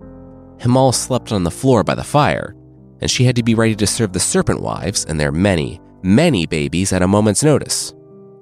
Himal 0.57 0.93
slept 0.93 1.31
on 1.31 1.43
the 1.43 1.51
floor 1.51 1.83
by 1.83 1.95
the 1.95 2.03
fire, 2.03 2.55
and 2.99 3.09
she 3.09 3.23
had 3.23 3.35
to 3.35 3.43
be 3.43 3.55
ready 3.55 3.75
to 3.75 3.87
serve 3.87 4.13
the 4.13 4.19
serpent 4.19 4.61
wives 4.61 5.05
and 5.05 5.19
their 5.19 5.31
many, 5.31 5.79
many 6.03 6.45
babies 6.45 6.93
at 6.93 7.01
a 7.01 7.07
moment's 7.07 7.43
notice. 7.43 7.93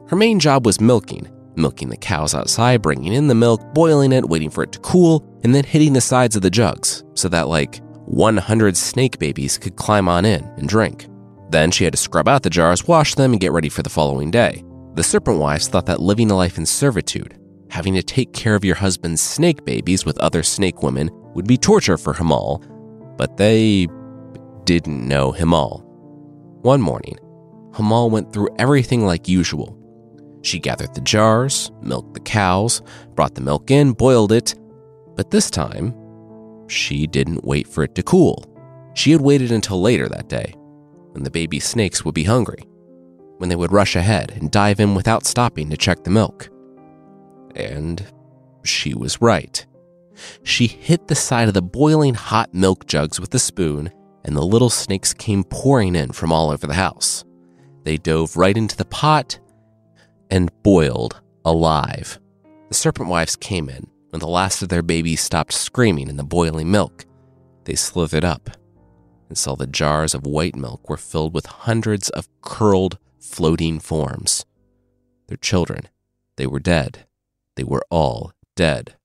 Her 0.08 0.16
main 0.16 0.40
job 0.40 0.66
was 0.66 0.82
milking, 0.82 1.30
milking 1.56 1.90
the 1.90 1.98
cows 1.98 2.34
outside, 2.34 2.82
bringing 2.82 3.14
in 3.14 3.28
the 3.28 3.36
milk, 3.36 3.62
boiling 3.74 4.12
it, 4.12 4.28
waiting 4.28 4.50
for 4.50 4.64
it 4.64 4.72
to 4.72 4.80
cool, 4.80 5.24
and 5.44 5.54
then 5.54 5.64
hitting 5.64 5.94
the 5.94 6.02
sides 6.02 6.36
of 6.36 6.42
the 6.42 6.50
jugs 6.50 7.04
so 7.14 7.30
that 7.30 7.48
like 7.48 7.82
100 8.06 8.76
snake 8.76 9.20
babies 9.20 9.58
could 9.58 9.76
climb 9.76 10.10
on 10.10 10.26
in 10.26 10.44
and 10.58 10.68
drink. 10.68 11.08
Then 11.52 11.72
she 11.72 11.84
had 11.84 11.94
to 11.94 11.98
scrub 11.98 12.28
out 12.28 12.44
the 12.44 12.50
jars, 12.50 12.88
wash 12.88 13.16
them, 13.16 13.32
and 13.32 13.42
get 13.42 13.52
ready 13.52 13.70
for 13.70 13.84
the 13.84 13.90
following 13.90 14.32
day. 14.32 14.64
The 15.00 15.04
serpent 15.04 15.40
wives 15.40 15.70
thought 15.70 15.86
that 15.86 16.02
living 16.02 16.30
a 16.30 16.36
life 16.36 16.58
in 16.58 16.66
servitude, 16.66 17.40
having 17.70 17.94
to 17.94 18.04
take 18.04 18.34
care 18.34 18.54
of 18.54 18.66
your 18.66 18.76
husband's 18.76 19.22
snake 19.22 19.64
babies 19.64 20.04
with 20.04 20.20
other 20.20 20.44
snake 20.44 20.84
women, 20.84 21.10
would 21.36 21.48
be 21.48 21.56
torture 21.56 21.98
for 21.98 22.14
Himal, 22.14 22.62
but 23.16 23.38
they 23.38 23.88
didn't 24.66 25.08
know 25.08 25.32
Himal. 25.32 25.86
One 26.64 26.82
morning, 26.82 27.18
Himal 27.72 28.12
went 28.12 28.34
through 28.34 28.50
everything 28.60 29.06
like 29.06 29.30
usual 29.30 29.80
she 30.42 30.60
gathered 30.60 30.94
the 30.94 31.00
jars, 31.00 31.72
milked 31.82 32.14
the 32.14 32.20
cows, 32.20 32.82
brought 33.16 33.36
the 33.36 33.42
milk 33.42 33.72
in, 33.72 33.94
boiled 33.94 34.34
it, 34.34 34.54
but 35.16 35.32
this 35.32 35.50
time, 35.50 35.96
she 36.68 37.08
didn't 37.08 37.46
wait 37.46 37.68
for 37.68 37.86
it 37.86 37.96
to 37.96 38.04
cool. 38.04 38.44
She 38.96 39.12
had 39.14 39.22
waited 39.22 39.54
until 39.54 39.82
later 39.82 40.10
that 40.10 40.28
day, 40.28 40.54
when 41.12 41.24
the 41.24 41.32
baby 41.32 41.62
snakes 41.62 42.04
would 42.04 42.16
be 42.16 42.26
hungry, 42.26 42.64
when 43.40 43.50
they 43.50 43.56
would 43.56 43.72
rush 43.72 43.96
ahead 43.96 44.32
and 44.36 44.52
dive 44.52 44.80
in 44.80 44.96
without 44.96 45.26
stopping 45.26 45.70
to 45.70 45.78
check 45.78 46.04
the 46.04 46.10
milk. 46.10 46.50
And 47.56 48.06
she 48.64 48.94
was 48.94 49.22
right. 49.22 49.66
She 50.44 50.68
hit 50.68 51.08
the 51.08 51.16
side 51.16 51.48
of 51.48 51.54
the 51.54 51.62
boiling 51.62 52.14
hot 52.14 52.54
milk 52.54 52.86
jugs 52.86 53.20
with 53.20 53.34
a 53.34 53.40
spoon, 53.40 53.92
and 54.26 54.36
the 54.36 54.42
little 54.42 54.70
snakes 54.70 55.14
came 55.14 55.46
pouring 55.46 55.96
in 55.96 56.12
from 56.12 56.34
all 56.34 56.52
over 56.52 56.68
the 56.68 56.74
house. 56.74 57.24
They 57.86 57.96
dove 57.96 58.36
right 58.36 58.58
into 58.58 58.76
the 58.76 58.86
pot 58.86 59.40
and 60.30 60.52
boiled 60.62 61.22
alive. 61.46 62.20
The 62.68 62.76
serpent 62.76 63.10
wives 63.10 63.38
came 63.38 63.70
in 63.70 63.88
when 64.10 64.20
the 64.20 64.28
last 64.28 64.62
of 64.62 64.70
their 64.70 64.84
babies 64.84 65.22
stopped 65.22 65.54
screaming 65.54 66.10
in 66.10 66.18
the 66.18 66.24
boiling 66.26 66.70
milk. 66.70 67.06
They 67.64 67.76
slithered 67.76 68.26
up 68.26 68.50
and 69.30 69.38
saw 69.38 69.56
the 69.56 69.68
jars 69.68 70.14
of 70.14 70.26
white 70.26 70.56
milk 70.56 70.90
were 70.90 70.98
filled 70.98 71.34
with 71.34 71.46
hundreds 71.46 72.10
of 72.10 72.28
curled, 72.42 72.98
floating 73.20 73.80
forms. 73.80 74.46
Their 75.28 75.38
children, 75.38 75.88
they 76.38 76.48
were 76.48 76.60
dead. 76.60 77.06
They 77.56 77.64
were 77.64 77.84
all 77.90 78.32
dead. 78.56 78.96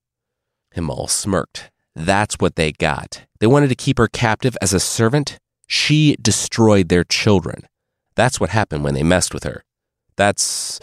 Himal 0.74 1.08
smirked. 1.08 1.70
That's 1.94 2.36
what 2.36 2.56
they 2.56 2.72
got. 2.72 3.26
They 3.40 3.46
wanted 3.46 3.68
to 3.68 3.74
keep 3.74 3.98
her 3.98 4.08
captive 4.08 4.56
as 4.60 4.72
a 4.72 4.80
servant. 4.80 5.38
She 5.66 6.16
destroyed 6.20 6.88
their 6.88 7.04
children. 7.04 7.68
That's 8.14 8.40
what 8.40 8.50
happened 8.50 8.84
when 8.84 8.94
they 8.94 9.02
messed 9.02 9.34
with 9.34 9.44
her. 9.44 9.64
That's 10.16 10.80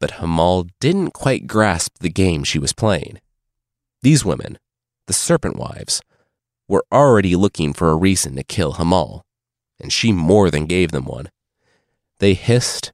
but 0.00 0.12
Himal 0.12 0.70
didn't 0.80 1.10
quite 1.10 1.46
grasp 1.46 1.98
the 1.98 2.08
game 2.08 2.44
she 2.44 2.58
was 2.58 2.72
playing. 2.72 3.20
These 4.02 4.24
women, 4.24 4.58
the 5.06 5.12
serpent 5.12 5.56
wives, 5.56 6.00
were 6.68 6.84
already 6.92 7.34
looking 7.34 7.72
for 7.72 7.90
a 7.90 7.96
reason 7.96 8.36
to 8.36 8.44
kill 8.44 8.74
Himal, 8.74 9.22
and 9.80 9.92
she 9.92 10.12
more 10.12 10.50
than 10.50 10.66
gave 10.66 10.92
them 10.92 11.04
one. 11.04 11.30
They 12.18 12.34
hissed 12.34 12.92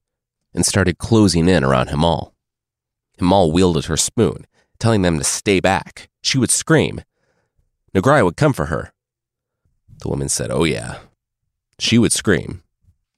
and 0.55 0.65
started 0.65 0.99
closing 0.99 1.49
in 1.49 1.65
around 1.65 1.89
Himal. 1.89 2.33
Himal 3.19 3.53
wielded 3.53 3.87
her 3.87 3.97
spoon, 3.97 4.47
telling 4.79 5.03
them 5.03 5.19
to 5.19 5.25
stay 5.25 5.61
back. 5.61 6.09
She 6.23 6.39
would 6.39 6.51
scream. 6.51 7.03
Nagrai 7.95 8.25
would 8.25 8.37
come 8.37 8.53
for 8.53 8.67
her. 8.67 8.93
The 9.99 10.09
woman 10.09 10.29
said, 10.29 10.51
Oh, 10.51 10.65
yeah. 10.65 10.99
She 11.79 11.99
would 11.99 12.13
scream. 12.13 12.63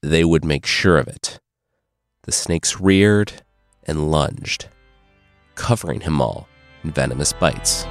They 0.03 0.25
would 0.25 0.45
make 0.45 0.67
sure 0.67 0.99
of 0.99 1.09
it. 1.09 1.41
The 2.23 2.33
snakes 2.33 2.81
reared 2.81 3.43
and 3.85 4.11
lunged, 4.11 4.69
covering 5.55 6.01
Himal 6.01 6.47
in 6.83 6.91
venomous 6.91 7.33
bites. 7.33 7.87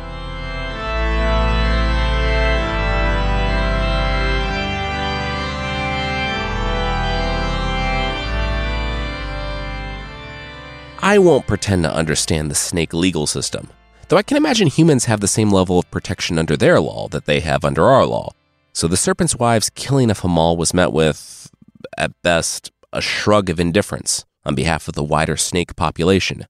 I 11.06 11.20
won't 11.20 11.46
pretend 11.46 11.84
to 11.84 11.94
understand 11.94 12.50
the 12.50 12.56
snake 12.56 12.92
legal 12.92 13.28
system, 13.28 13.70
though 14.08 14.18
I 14.18 14.24
can 14.24 14.38
imagine 14.38 14.66
humans 14.66 15.06
have 15.06 15.20
the 15.20 15.28
same 15.28 15.52
level 15.52 15.78
of 15.78 15.92
protection 15.92 16.40
under 16.40 16.58
their 16.58 16.82
law 16.82 17.08
that 17.10 17.26
they 17.26 17.42
have 17.42 17.64
under 17.64 17.84
our 17.84 18.08
law. 18.08 18.32
So 18.74 18.88
the 18.88 18.98
serpent's 18.98 19.36
wives' 19.36 19.70
killing 19.70 20.10
of 20.10 20.22
Himal 20.22 20.58
was 20.58 20.74
met 20.74 20.92
with, 20.92 21.52
at 21.96 22.20
best, 22.24 22.72
a 22.92 23.02
shrug 23.02 23.52
of 23.52 23.60
indifference 23.60 24.26
on 24.46 24.56
behalf 24.56 24.88
of 24.88 24.96
the 24.96 25.04
wider 25.04 25.38
snake 25.38 25.76
population. 25.76 26.48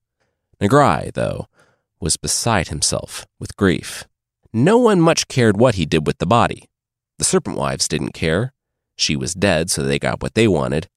Nagrai, 0.58 1.12
though, 1.12 1.48
was 2.00 2.16
beside 2.16 2.68
himself 2.68 3.26
with 3.38 3.58
grief. 3.58 4.04
No 4.54 4.78
one 4.78 5.02
much 5.02 5.28
cared 5.28 5.58
what 5.58 5.74
he 5.74 5.84
did 5.84 6.06
with 6.06 6.16
the 6.16 6.24
body. 6.24 6.70
The 7.18 7.26
serpent 7.26 7.58
wives 7.58 7.88
didn't 7.88 8.14
care. 8.14 8.54
She 8.96 9.16
was 9.16 9.34
dead, 9.34 9.70
so 9.70 9.82
they 9.82 9.98
got 9.98 10.22
what 10.22 10.32
they 10.32 10.48
wanted. 10.48 10.88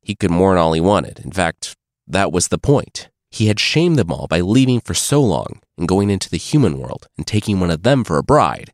He 0.00 0.14
could 0.14 0.30
mourn 0.30 0.56
all 0.56 0.72
he 0.72 0.80
wanted. 0.80 1.18
In 1.18 1.30
fact, 1.30 1.76
that 2.06 2.32
was 2.32 2.48
the 2.48 2.58
point. 2.58 3.08
He 3.30 3.46
had 3.46 3.60
shamed 3.60 3.98
them 3.98 4.10
all 4.10 4.26
by 4.28 4.40
leaving 4.40 4.80
for 4.80 4.94
so 4.94 5.20
long 5.20 5.60
and 5.76 5.88
going 5.88 6.10
into 6.10 6.30
the 6.30 6.38
human 6.38 6.78
world 6.78 7.08
and 7.16 7.26
taking 7.26 7.60
one 7.60 7.70
of 7.70 7.82
them 7.82 8.04
for 8.04 8.18
a 8.18 8.22
bride. 8.22 8.72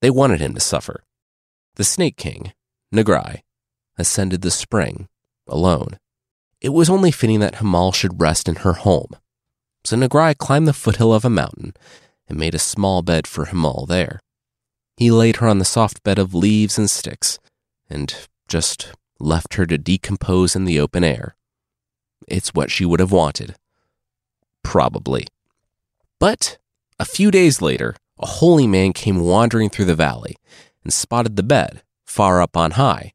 They 0.00 0.10
wanted 0.10 0.40
him 0.40 0.54
to 0.54 0.60
suffer. 0.60 1.02
The 1.76 1.84
Snake 1.84 2.16
King, 2.16 2.52
Nagrai, 2.94 3.40
ascended 3.98 4.42
the 4.42 4.50
spring 4.50 5.08
alone. 5.48 5.98
It 6.60 6.68
was 6.68 6.90
only 6.90 7.10
fitting 7.10 7.40
that 7.40 7.56
Himal 7.56 7.94
should 7.94 8.20
rest 8.20 8.48
in 8.48 8.56
her 8.56 8.74
home. 8.74 9.16
So 9.84 9.96
Nagrai 9.96 10.36
climbed 10.36 10.68
the 10.68 10.72
foothill 10.72 11.12
of 11.12 11.24
a 11.24 11.30
mountain 11.30 11.74
and 12.28 12.38
made 12.38 12.54
a 12.54 12.58
small 12.58 13.02
bed 13.02 13.26
for 13.26 13.46
Himal 13.46 13.86
there. 13.86 14.20
He 14.96 15.10
laid 15.10 15.36
her 15.36 15.48
on 15.48 15.58
the 15.58 15.64
soft 15.64 16.02
bed 16.02 16.18
of 16.18 16.34
leaves 16.34 16.78
and 16.78 16.88
sticks 16.88 17.38
and 17.90 18.14
just 18.48 18.92
left 19.18 19.54
her 19.54 19.66
to 19.66 19.76
decompose 19.76 20.54
in 20.54 20.64
the 20.64 20.78
open 20.78 21.02
air. 21.04 21.36
It's 22.28 22.54
what 22.54 22.70
she 22.70 22.84
would 22.84 23.00
have 23.00 23.12
wanted. 23.12 23.56
Probably. 24.62 25.26
But 26.18 26.58
a 26.98 27.04
few 27.04 27.30
days 27.30 27.60
later, 27.60 27.96
a 28.18 28.26
holy 28.26 28.66
man 28.66 28.92
came 28.92 29.20
wandering 29.20 29.68
through 29.68 29.86
the 29.86 29.94
valley 29.94 30.36
and 30.82 30.92
spotted 30.92 31.36
the 31.36 31.42
bed 31.42 31.82
far 32.04 32.40
up 32.40 32.56
on 32.56 32.72
high. 32.72 33.12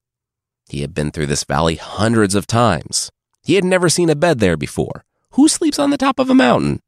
He 0.68 0.82
had 0.82 0.94
been 0.94 1.12
through 1.12 1.28
this 1.28 1.44
valley 1.44 1.76
hundreds 1.76 2.36
of 2.36 2.46
times. 2.46 3.12
He 3.44 3.56
had 3.56 3.64
never 3.64 3.90
seen 3.90 4.10
a 4.10 4.16
bed 4.16 4.40
there 4.40 4.58
before. 4.58 5.06
Who 5.32 5.48
sleeps 5.48 5.80
on 5.80 5.90
the 5.90 5.98
top 5.98 6.20
of 6.20 6.30
a 6.30 6.36
mountain? 6.36 6.82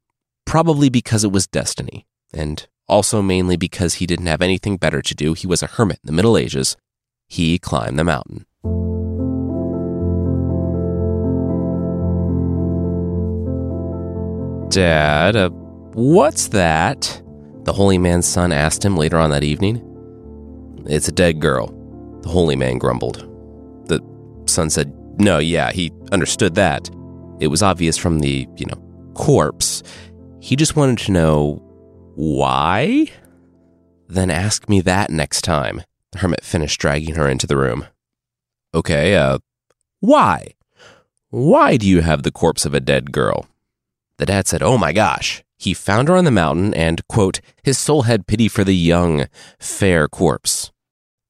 Probably 0.44 0.88
because 0.88 1.24
it 1.24 1.32
was 1.32 1.46
destiny, 1.46 2.06
and 2.32 2.66
also 2.86 3.22
mainly 3.22 3.56
because 3.56 3.94
he 3.94 4.06
didn't 4.06 4.26
have 4.26 4.42
anything 4.42 4.76
better 4.76 5.00
to 5.02 5.14
do. 5.14 5.34
He 5.34 5.46
was 5.46 5.62
a 5.62 5.68
hermit 5.68 6.00
in 6.04 6.06
the 6.06 6.12
Middle 6.12 6.36
Ages. 6.36 6.76
He 7.26 7.58
climbed 7.58 7.98
the 7.98 8.04
mountain. 8.04 8.46
Dad, 14.72 15.36
uh, 15.36 15.50
what's 15.50 16.48
that? 16.48 17.22
The 17.64 17.74
holy 17.74 17.98
man's 17.98 18.26
son 18.26 18.52
asked 18.52 18.82
him 18.82 18.96
later 18.96 19.18
on 19.18 19.28
that 19.28 19.44
evening. 19.44 19.82
It's 20.86 21.08
a 21.08 21.12
dead 21.12 21.40
girl, 21.40 21.66
the 22.22 22.30
holy 22.30 22.56
man 22.56 22.78
grumbled. 22.78 23.18
The 23.88 24.00
son 24.46 24.70
said, 24.70 24.90
No, 25.20 25.36
yeah, 25.36 25.72
he 25.72 25.92
understood 26.10 26.54
that. 26.54 26.88
It 27.38 27.48
was 27.48 27.62
obvious 27.62 27.98
from 27.98 28.20
the, 28.20 28.48
you 28.56 28.64
know, 28.64 29.12
corpse. 29.12 29.82
He 30.40 30.56
just 30.56 30.74
wanted 30.74 30.96
to 31.00 31.12
know 31.12 31.62
why? 32.14 33.08
Then 34.08 34.30
ask 34.30 34.70
me 34.70 34.80
that 34.80 35.10
next 35.10 35.42
time. 35.42 35.82
The 36.12 36.20
hermit 36.20 36.44
finished 36.44 36.80
dragging 36.80 37.16
her 37.16 37.28
into 37.28 37.46
the 37.46 37.58
room. 37.58 37.88
Okay, 38.74 39.16
uh, 39.16 39.40
why? 40.00 40.54
Why 41.28 41.76
do 41.76 41.86
you 41.86 42.00
have 42.00 42.22
the 42.22 42.32
corpse 42.32 42.64
of 42.64 42.72
a 42.72 42.80
dead 42.80 43.12
girl? 43.12 43.46
The 44.18 44.26
dad 44.26 44.46
said, 44.46 44.62
Oh 44.62 44.78
my 44.78 44.92
gosh. 44.92 45.42
He 45.58 45.74
found 45.74 46.08
her 46.08 46.16
on 46.16 46.24
the 46.24 46.32
mountain 46.32 46.74
and, 46.74 47.06
quote, 47.06 47.40
his 47.62 47.78
soul 47.78 48.02
had 48.02 48.26
pity 48.26 48.48
for 48.48 48.64
the 48.64 48.74
young, 48.74 49.26
fair 49.60 50.08
corpse. 50.08 50.72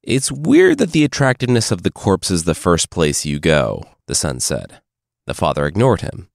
It's 0.03 0.33
weird 0.33 0.79
that 0.79 0.93
the 0.93 1.05
attractiveness 1.05 1.71
of 1.71 1.83
the 1.83 1.91
corpse 1.91 2.31
is 2.31 2.45
the 2.45 2.55
first 2.55 2.89
place 2.91 3.27
you 3.27 3.39
go, 3.39 3.85
the 4.07 4.15
son 4.15 4.41
said. 4.41 4.81
The 5.27 5.35
father 5.35 5.67
ignored 5.67 6.01
him, 6.01 6.29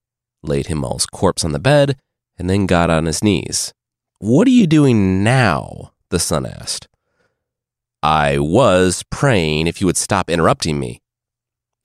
laid 0.43 0.67
Himal's 0.67 1.07
corpse 1.07 1.43
on 1.43 1.53
the 1.53 1.60
bed, 1.60 1.97
and 2.38 2.49
then 2.49 2.67
got 2.67 2.89
on 2.91 3.07
his 3.07 3.23
knees. 3.23 3.73
What 4.19 4.47
are 4.47 4.51
you 4.51 4.67
doing 4.67 5.23
now? 5.23 5.93
the 6.10 6.19
son 6.19 6.45
asked. 6.45 6.88
I 8.01 8.38
was 8.38 9.03
praying 9.10 9.67
if 9.67 9.81
you 9.81 9.88
would 9.88 9.97
stop 9.97 10.29
interrupting 10.29 10.79
me. 10.79 11.01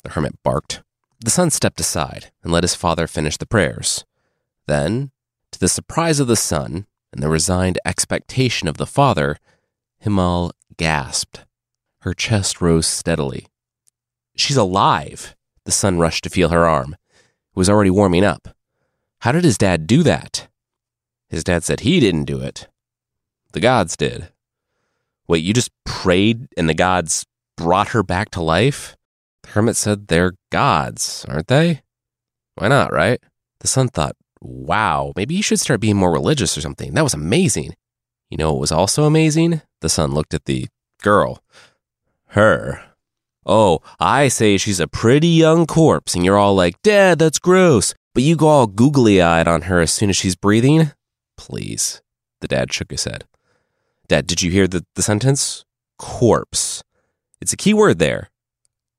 The 0.05 0.11
hermit 0.11 0.35
barked. 0.45 0.83
The 1.21 1.31
son 1.31 1.51
stepped 1.51 1.81
aside 1.81 2.31
and 2.43 2.53
let 2.53 2.65
his 2.65 2.75
father 2.75 3.07
finish 3.07 3.37
the 3.37 3.47
prayers. 3.47 4.05
Then, 4.67 5.11
to 5.51 5.59
the 5.59 5.69
surprise 5.69 6.21
of 6.21 6.29
the 6.29 6.37
son 6.37 6.87
and 7.13 7.23
the 7.23 7.29
resigned 7.29 7.79
expectation 7.85 8.69
of 8.69 8.77
the 8.77 8.87
father, 8.87 9.37
Himal 10.05 10.53
gasped. 10.77 11.45
Her 12.01 12.15
chest 12.15 12.61
rose 12.61 12.87
steadily. 12.87 13.47
She's 14.35 14.57
alive! 14.57 15.37
The 15.65 15.73
son 15.73 15.99
rushed 15.99 16.25
to 16.25 16.31
feel 16.31 16.49
her 16.49 16.67
arm. 16.67 16.97
It 17.13 17.57
was 17.57 17.71
already 17.71 17.91
warming 17.91 18.25
up. 18.25 18.49
How 19.21 19.31
did 19.31 19.45
his 19.45 19.59
dad 19.59 19.87
do 19.87 20.03
that? 20.03 20.49
His 21.29 21.45
dad 21.45 21.63
said 21.65 21.81
he 21.81 22.01
didn't 22.01 22.25
do 22.25 22.41
it. 22.41 22.67
The 23.53 23.61
gods 23.61 23.97
did. 23.97 24.33
Wait, 25.29 25.45
you 25.45 25.53
just 25.53 25.71
prayed 25.85 26.49
and 26.57 26.69
the 26.69 26.75
gods 26.75 27.25
brought 27.57 27.89
her 27.89 28.03
back 28.03 28.31
to 28.31 28.43
life? 28.43 28.97
The 29.43 29.51
hermit 29.51 29.77
said 29.77 30.09
they're 30.09 30.35
gods, 30.51 31.25
aren't 31.29 31.47
they? 31.47 31.83
Why 32.57 32.69
not, 32.69 32.93
right? 32.93 33.21
The 33.61 33.69
son 33.69 33.89
thought, 33.89 34.17
wow, 34.43 35.13
maybe 35.17 35.35
you 35.35 35.43
should 35.43 35.61
start 35.61 35.81
being 35.81 35.97
more 35.97 36.13
religious 36.13 36.57
or 36.57 36.61
something. 36.61 36.95
That 36.95 37.05
was 37.05 37.15
amazing. 37.15 37.75
You 38.31 38.37
know 38.39 38.53
what 38.53 38.61
was 38.61 38.73
also 38.73 39.05
amazing? 39.05 39.63
The 39.81 39.89
son 39.89 40.13
looked 40.13 40.35
at 40.35 40.47
the 40.47 40.69
girl. 41.03 41.43
Her. 42.29 42.83
Oh, 43.45 43.81
I 43.99 44.29
say 44.29 44.57
she's 44.57 44.81
a 44.81 44.87
pretty 44.87 45.29
young 45.29 45.67
corpse, 45.67 46.15
and 46.15 46.25
you're 46.25 46.39
all 46.39 46.55
like, 46.55 46.81
Dad, 46.83 47.19
that's 47.19 47.39
gross. 47.39 47.95
But 48.15 48.23
you 48.23 48.37
go 48.37 48.49
all 48.49 48.67
googly 48.67 49.21
eyed 49.21 49.49
on 49.49 49.63
her 49.63 49.81
as 49.81 49.93
soon 49.93 50.11
as 50.11 50.17
she's 50.17 50.37
breathing? 50.37 50.93
Please. 51.37 52.03
The 52.41 52.49
dad 52.49 52.73
shook 52.73 52.91
his 52.91 53.05
head. 53.05 53.25
Dad, 54.09 54.27
did 54.27 54.43
you 54.43 54.51
hear 54.51 54.69
the, 54.69 54.85
the 54.95 55.03
sentence? 55.03 55.65
Corpse. 55.99 56.83
It's 57.41 57.53
a 57.53 57.57
key 57.57 57.75
word 57.75 57.99
there. 57.99 58.31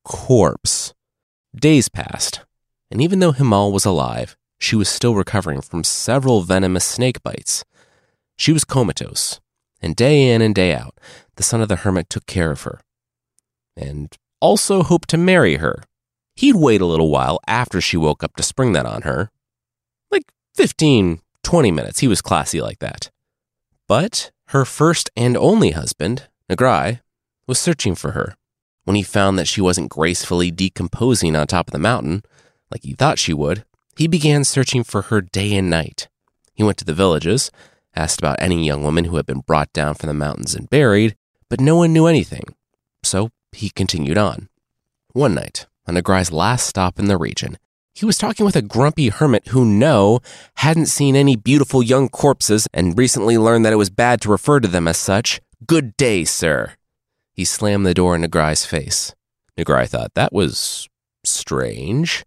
Corpse. 0.03 0.93
Days 1.55 1.87
passed, 1.87 2.41
and 2.89 3.01
even 3.01 3.19
though 3.19 3.31
Himal 3.31 3.71
was 3.71 3.85
alive, 3.85 4.35
she 4.63 4.75
was 4.75 4.87
still 4.87 5.13
recovering 5.13 5.61
from 5.61 5.83
several 5.83 6.41
venomous 6.41 6.85
snake 6.85 7.21
bites. 7.21 7.65
She 8.37 8.53
was 8.53 8.63
comatose, 8.63 9.39
and 9.81 9.95
day 9.95 10.29
in 10.31 10.41
and 10.41 10.55
day 10.55 10.73
out, 10.73 10.97
the 11.35 11.43
son 11.43 11.61
of 11.61 11.67
the 11.67 11.77
hermit 11.77 12.09
took 12.09 12.25
care 12.25 12.51
of 12.51 12.61
her, 12.61 12.79
and 13.75 14.15
also 14.39 14.81
hoped 14.81 15.09
to 15.09 15.17
marry 15.17 15.57
her. 15.57 15.83
He'd 16.35 16.55
wait 16.55 16.81
a 16.81 16.85
little 16.85 17.11
while 17.11 17.39
after 17.45 17.81
she 17.81 17.97
woke 17.97 18.23
up 18.23 18.35
to 18.37 18.43
spring 18.43 18.71
that 18.73 18.85
on 18.85 19.01
her. 19.03 19.29
Like 20.09 20.31
15, 20.55 21.19
20 21.43 21.71
minutes, 21.71 21.99
he 21.99 22.07
was 22.07 22.21
classy 22.21 22.61
like 22.61 22.79
that. 22.79 23.11
But 23.87 24.31
her 24.47 24.65
first 24.65 25.09
and 25.15 25.35
only 25.37 25.71
husband, 25.71 26.27
Nagrai, 26.49 27.01
was 27.47 27.59
searching 27.59 27.95
for 27.95 28.11
her. 28.11 28.35
When 28.85 28.95
he 28.95 29.03
found 29.03 29.37
that 29.37 29.47
she 29.47 29.61
wasn't 29.61 29.89
gracefully 29.89 30.51
decomposing 30.51 31.35
on 31.35 31.47
top 31.47 31.67
of 31.67 31.73
the 31.73 31.79
mountain, 31.79 32.23
like 32.71 32.83
he 32.83 32.93
thought 32.93 33.19
she 33.19 33.33
would, 33.33 33.63
he 33.95 34.07
began 34.07 34.43
searching 34.43 34.83
for 34.83 35.03
her 35.03 35.21
day 35.21 35.55
and 35.55 35.69
night. 35.69 36.07
He 36.53 36.63
went 36.63 36.77
to 36.79 36.85
the 36.85 36.93
villages, 36.93 37.51
asked 37.95 38.19
about 38.19 38.37
any 38.39 38.65
young 38.65 38.83
woman 38.83 39.05
who 39.05 39.15
had 39.17 39.25
been 39.25 39.41
brought 39.41 39.71
down 39.73 39.95
from 39.95 40.07
the 40.07 40.13
mountains 40.13 40.55
and 40.55 40.69
buried, 40.69 41.15
but 41.49 41.61
no 41.61 41.75
one 41.75 41.93
knew 41.93 42.07
anything. 42.07 42.55
So 43.03 43.29
he 43.51 43.69
continued 43.69 44.17
on. 44.17 44.49
One 45.11 45.35
night, 45.35 45.67
on 45.87 45.95
Nagrai's 45.95 46.31
last 46.31 46.65
stop 46.67 46.97
in 46.97 47.05
the 47.05 47.17
region, 47.17 47.57
he 47.93 48.05
was 48.05 48.17
talking 48.17 48.45
with 48.45 48.55
a 48.55 48.63
grumpy 48.63 49.09
hermit 49.09 49.49
who, 49.49 49.63
no, 49.63 50.19
hadn't 50.55 50.87
seen 50.87 51.15
any 51.15 51.35
beautiful 51.35 51.83
young 51.83 52.09
corpses 52.09 52.67
and 52.73 52.97
recently 52.97 53.37
learned 53.37 53.63
that 53.65 53.73
it 53.73 53.77
was 53.77 53.91
bad 53.91 54.21
to 54.21 54.29
refer 54.29 54.59
to 54.59 54.67
them 54.67 54.87
as 54.87 54.97
such. 54.97 55.39
Good 55.67 55.95
day, 55.95 56.23
sir. 56.23 56.73
He 57.33 57.45
slammed 57.45 57.85
the 57.85 57.93
door 57.93 58.15
in 58.15 58.23
Nagrai's 58.23 58.65
face. 58.65 59.13
Nagrai 59.57 59.87
thought 59.87 60.15
that 60.15 60.33
was 60.33 60.89
strange. 61.23 62.25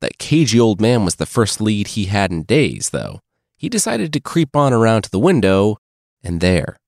That 0.00 0.18
cagey 0.18 0.58
old 0.58 0.80
man 0.80 1.04
was 1.04 1.16
the 1.16 1.26
first 1.26 1.60
lead 1.60 1.88
he 1.88 2.06
had 2.06 2.30
in 2.30 2.44
days, 2.44 2.90
though. 2.90 3.20
He 3.56 3.68
decided 3.68 4.12
to 4.12 4.20
creep 4.20 4.56
on 4.56 4.72
around 4.72 5.02
to 5.02 5.10
the 5.10 5.18
window, 5.18 5.76
and 6.22 6.40
there, 6.40 6.78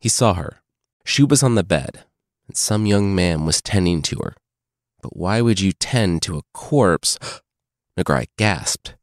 he 0.00 0.08
saw 0.08 0.34
her. 0.34 0.60
She 1.04 1.24
was 1.24 1.42
on 1.42 1.54
the 1.54 1.64
bed, 1.64 2.04
and 2.46 2.56
some 2.56 2.86
young 2.86 3.14
man 3.14 3.44
was 3.44 3.60
tending 3.60 4.02
to 4.02 4.18
her. 4.20 4.34
But 5.02 5.16
why 5.16 5.40
would 5.40 5.60
you 5.60 5.72
tend 5.72 6.22
to 6.22 6.38
a 6.38 6.42
corpse? 6.54 7.18
Nagrai 7.98 8.26
gasped. 8.36 8.94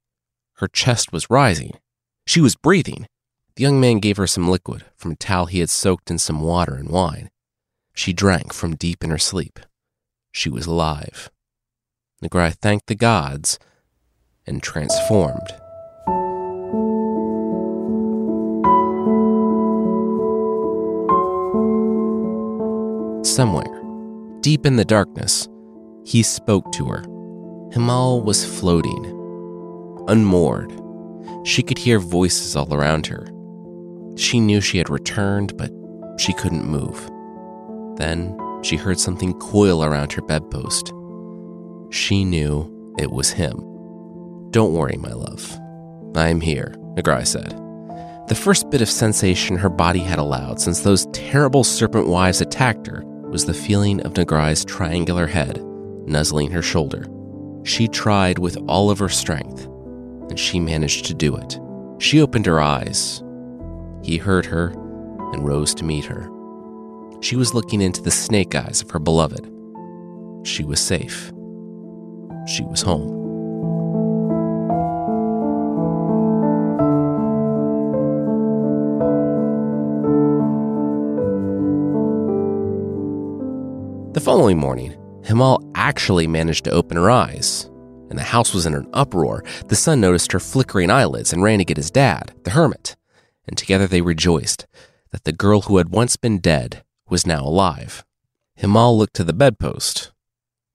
Her 0.56 0.67
chest 0.67 1.12
was 1.12 1.30
rising. 1.30 1.78
She 2.26 2.39
was 2.39 2.56
breathing. 2.56 3.08
The 3.56 3.63
young 3.63 3.80
man 3.80 4.00
gave 4.00 4.17
her 4.17 4.28
some 4.28 4.50
liquid 4.50 4.86
from 4.95 5.12
a 5.12 5.15
towel 5.15 5.48
he 5.48 5.60
had 5.60 5.69
soaked 5.69 6.10
in 6.10 6.17
some 6.17 6.41
water 6.41 6.76
and 6.76 6.89
wine. 6.89 7.30
She 7.93 8.13
drank 8.13 8.54
from 8.54 8.76
deep 8.76 9.04
in 9.04 9.10
her 9.10 9.17
sleep. 9.17 9.60
She 10.32 10.50
was 10.50 10.65
alive. 10.65 11.30
Nagrai 12.23 12.54
thanked 12.54 12.88
the 12.88 12.95
gods 12.95 13.60
and 14.47 14.63
transformed. 14.63 15.49
Somewhere, 23.25 23.82
deep 24.39 24.65
in 24.65 24.78
the 24.78 24.86
darkness, 24.86 25.49
he 26.06 26.23
spoke 26.23 26.71
to 26.73 26.86
her. 26.86 27.01
Himal 27.73 28.23
was 28.23 28.45
floating, 28.45 29.06
unmoored. 30.08 30.71
She 31.43 31.62
could 31.63 31.78
hear 31.78 31.99
voices 31.99 32.56
all 32.56 32.73
around 32.73 33.08
her. 33.08 33.28
She 34.15 34.39
knew 34.39 34.62
she 34.62 34.78
had 34.78 34.89
returned, 34.89 35.58
but 35.58 35.71
she 36.17 36.32
couldn't 36.32 36.63
move. 36.65 37.10
Then 37.97 38.39
she 38.63 38.78
heard 38.78 38.99
something 38.99 39.34
coil 39.34 39.84
around 39.84 40.13
her 40.13 40.21
bedpost. 40.21 40.93
She 41.89 42.26
knew 42.26 42.95
it 42.98 43.12
was 43.12 43.32
him. 43.32 43.58
Don't 44.52 44.74
worry, 44.74 44.98
my 44.98 45.12
love. 45.12 45.60
I 46.15 46.30
am 46.30 46.41
here, 46.41 46.76
Nagrai 46.95 47.26
said. 47.28 47.52
The 48.28 48.36
first 48.36 48.69
bit 48.69 48.82
of 48.82 48.89
sensation 48.89 49.58
her 49.58 49.69
body 49.69 50.00
had 50.00 50.17
allowed 50.17 50.60
since 50.60 50.80
those 50.80 51.08
terrible 51.13 51.63
serpent 51.63 52.08
wives 52.08 52.41
attacked 52.41 52.88
her 52.88 53.04
was 53.06 53.45
the 53.45 53.54
feeling 53.54 54.02
of 54.02 54.13
Nagrai's 54.13 54.65
triangular 54.65 55.28
head 55.28 55.62
nuzzling 56.08 56.52
her 56.52 56.62
shoulder. 56.62 57.06
She 57.63 57.88
tried 57.88 58.39
with 58.39 58.58
all 58.67 58.89
of 58.89 59.00
her 59.00 59.10
strength, 59.10 59.65
and 60.30 60.39
she 60.39 60.60
managed 60.60 61.06
to 61.06 61.13
do 61.13 61.36
it. 61.36 61.60
She 62.00 62.21
opened 62.21 62.45
her 62.45 62.62
eyes. 62.62 63.24
He 64.04 64.17
heard 64.17 64.45
her 64.45 64.69
and 65.34 65.45
rose 65.45 65.74
to 65.76 65.84
meet 65.84 66.06
her. 66.06 66.30
She 67.21 67.36
was 67.36 67.54
looking 67.54 67.82
into 67.82 68.02
the 68.02 68.12
snake 68.12 68.54
eyes 68.56 68.82
of 68.82 68.91
her 68.91 69.00
beloved. 69.00 69.52
She 70.43 70.63
was 70.63 70.80
safe. 70.80 71.32
She 72.47 72.63
was 72.63 72.81
home. 72.81 73.23
The 84.13 84.21
following 84.21 84.58
morning, 84.58 84.95
Himal 85.23 85.60
actually 85.75 86.27
managed 86.27 86.63
to 86.65 86.71
open 86.71 86.97
her 86.97 87.10
eyes, 87.10 87.69
and 88.10 88.17
the 88.17 88.23
house 88.23 88.53
was 88.53 88.65
in 88.65 88.75
an 88.75 88.88
uproar. 88.93 89.43
The 89.67 89.75
son 89.75 89.99
noticed 89.99 90.31
her 90.31 90.39
flickering 90.39 90.89
eyelids 90.89 91.34
and 91.34 91.43
ran 91.43 91.58
to 91.60 91.65
get 91.65 91.77
his 91.77 91.91
dad, 91.91 92.34
the 92.43 92.51
hermit, 92.51 92.95
and 93.47 93.58
together 93.58 93.88
they 93.88 94.01
rejoiced 94.01 94.67
that 95.12 95.23
the 95.23 95.34
girl 95.34 95.62
who 95.62 95.77
had 95.77 95.89
once 95.89 96.15
been 96.15 96.39
dead 96.39 96.84
was 97.10 97.25
now 97.25 97.43
alive. 97.43 98.05
Himal 98.60 98.97
looked 98.97 99.15
to 99.15 99.23
the 99.23 99.34
bedpost. 99.34 100.12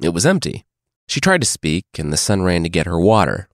It 0.03 0.11
was 0.11 0.27
empty. 0.27 0.65
She 1.11 1.21
tried 1.21 1.41
to 1.41 1.47
speak, 1.47 1.87
and 1.99 2.13
the 2.13 2.17
son 2.17 2.43
ran 2.43 2.63
to 2.63 2.69
get 2.69 2.87
her 2.87 3.01
water. 3.01 3.49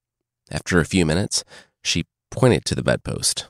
After 0.51 0.79
a 0.79 0.85
few 0.85 1.07
minutes, 1.07 1.42
she 1.83 2.05
pointed 2.31 2.66
to 2.66 2.75
the 2.75 2.83
bedpost. 2.83 3.49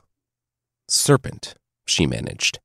Serpent, 0.87 1.55
she 1.85 2.07
managed. 2.07 2.59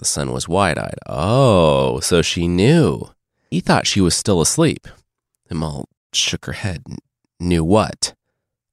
The 0.00 0.04
son 0.04 0.32
was 0.32 0.48
wide 0.48 0.76
eyed. 0.76 0.98
Oh, 1.06 2.00
so 2.00 2.20
she 2.20 2.48
knew. 2.48 3.10
He 3.48 3.60
thought 3.60 3.86
she 3.86 4.00
was 4.00 4.16
still 4.16 4.40
asleep. 4.40 4.88
Himal 5.48 5.84
shook 6.12 6.46
her 6.46 6.54
head. 6.54 6.82
Knew 7.38 7.62
what? 7.62 8.14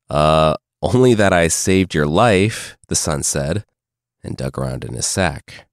Uh, 0.10 0.56
only 0.82 1.14
that 1.14 1.32
I 1.32 1.48
saved 1.48 1.94
your 1.94 2.08
life, 2.08 2.76
the 2.88 2.96
son 2.96 3.22
said, 3.22 3.66
and 4.24 4.36
dug 4.36 4.58
around 4.58 4.84
in 4.84 4.96
his 4.96 5.06
sack. 5.06 5.68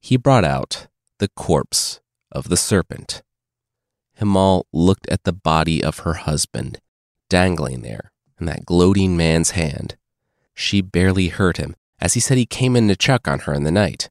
He 0.00 0.16
brought 0.16 0.44
out 0.44 0.86
the 1.18 1.28
corpse 1.28 2.00
of 2.32 2.48
the 2.48 2.56
serpent. 2.56 3.20
Himal 4.20 4.64
looked 4.72 5.06
at 5.08 5.24
the 5.24 5.32
body 5.32 5.82
of 5.82 6.00
her 6.00 6.14
husband, 6.14 6.80
dangling 7.28 7.82
there 7.82 8.12
in 8.40 8.46
that 8.46 8.64
gloating 8.64 9.16
man's 9.16 9.50
hand. 9.50 9.96
She 10.54 10.80
barely 10.80 11.28
heard 11.28 11.58
him 11.58 11.76
as 12.00 12.14
he 12.14 12.20
said 12.20 12.38
he 12.38 12.46
came 12.46 12.76
in 12.76 12.88
to 12.88 12.96
check 12.96 13.26
on 13.26 13.40
her 13.40 13.54
in 13.54 13.64
the 13.64 13.70
night 13.70 14.10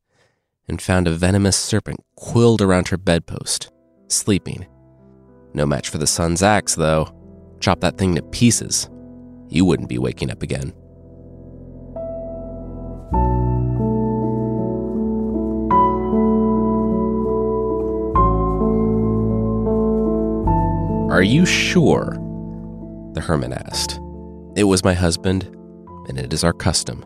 and 0.67 0.81
found 0.81 1.07
a 1.07 1.11
venomous 1.11 1.55
serpent 1.55 2.03
coiled 2.15 2.61
around 2.61 2.87
her 2.87 2.97
bedpost, 2.97 3.71
sleeping. 4.07 4.65
No 5.53 5.65
match 5.65 5.89
for 5.89 5.97
the 5.99 6.07
son's 6.07 6.41
axe, 6.41 6.75
though. 6.75 7.09
Chop 7.59 7.79
that 7.81 7.97
thing 7.97 8.15
to 8.15 8.21
pieces. 8.23 8.89
You 9.49 9.65
wouldn't 9.65 9.89
be 9.89 9.99
waking 9.99 10.31
up 10.31 10.41
again. 10.41 10.73
Are 21.15 21.23
you 21.23 21.45
sure? 21.45 22.17
The 23.13 23.21
hermit 23.21 23.53
asked. 23.53 24.01
It 24.57 24.65
was 24.65 24.83
my 24.83 24.93
husband, 24.93 25.45
and 26.09 26.19
it 26.19 26.33
is 26.33 26.43
our 26.43 26.51
custom. 26.51 27.05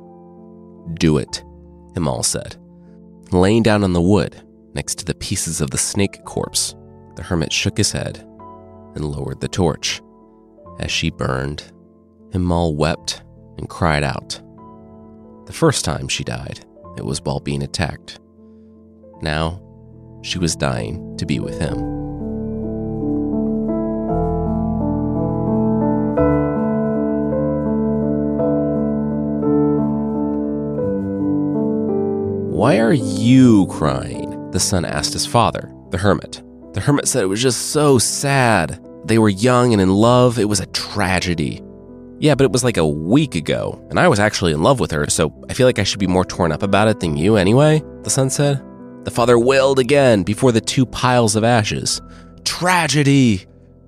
Do 0.96 1.20
it, 1.20 1.44
Himal 1.94 2.26
said. 2.26 2.56
Laying 3.32 3.62
down 3.62 3.84
on 3.84 3.94
the 3.94 4.02
wood 4.02 4.42
next 4.74 4.96
to 4.96 5.06
the 5.06 5.14
pieces 5.14 5.62
of 5.62 5.70
the 5.70 5.78
snake 5.78 6.26
corpse, 6.26 6.74
the 7.18 7.22
hermit 7.22 7.54
shook 7.54 7.78
his 7.78 7.92
head 7.92 8.18
and 8.96 9.06
lowered 9.06 9.42
the 9.42 9.48
torch. 9.48 10.02
As 10.80 10.90
she 10.90 11.12
burned, 11.12 11.72
Himal 12.32 12.74
wept 12.74 13.22
and 13.60 13.70
cried 13.70 14.04
out. 14.04 14.42
The 15.46 15.54
first 15.54 15.86
time 15.86 16.08
she 16.08 16.24
died, 16.24 16.66
it 16.98 17.06
was 17.06 17.22
while 17.22 17.42
being 17.42 17.62
attacked. 17.62 18.20
Now, 19.22 19.62
she 20.24 20.40
was 20.40 20.56
dying 20.56 21.16
to 21.18 21.28
be 21.28 21.40
with 21.40 21.60
him. 21.62 21.99
Why 32.60 32.80
are 32.80 32.92
you 32.92 33.68
crying? 33.68 34.52
The 34.52 34.60
son 34.60 34.84
asked 34.84 35.14
his 35.14 35.26
father, 35.26 35.74
the 35.92 35.98
hermit. 35.98 36.44
The 36.74 36.82
hermit 36.82 37.08
said 37.08 37.24
it 37.24 37.28
was 37.28 37.42
just 37.42 37.68
so 37.68 37.98
sad. 37.98 38.86
They 39.06 39.18
were 39.18 39.30
young 39.30 39.72
and 39.72 39.82
in 39.82 39.88
love. 39.88 40.38
It 40.38 40.44
was 40.44 40.60
a 40.60 40.66
tragedy. 40.66 41.62
Yeah, 42.20 42.36
but 42.36 42.44
it 42.44 42.52
was 42.52 42.66
like 42.66 42.76
a 42.76 42.86
week 42.86 43.36
ago, 43.36 43.82
and 43.90 43.98
I 43.98 44.10
was 44.10 44.20
actually 44.20 44.52
in 44.52 44.62
love 44.62 44.82
with 44.82 44.92
her, 44.92 45.10
so 45.10 45.34
I 45.50 45.54
feel 45.54 45.68
like 45.68 45.80
I 45.80 45.86
should 45.86 46.02
be 46.02 46.06
more 46.06 46.26
torn 46.26 46.52
up 46.52 46.62
about 46.62 46.90
it 46.90 47.00
than 47.00 47.16
you 47.16 47.38
anyway, 47.38 47.82
the 48.04 48.10
son 48.10 48.30
said. 48.30 48.62
The 49.06 49.12
father 49.12 49.40
wailed 49.40 49.80
again 49.80 50.24
before 50.24 50.52
the 50.52 50.60
two 50.60 50.86
piles 50.86 51.38
of 51.38 51.46
ashes. 51.46 52.02
Tragedy! 52.44 53.46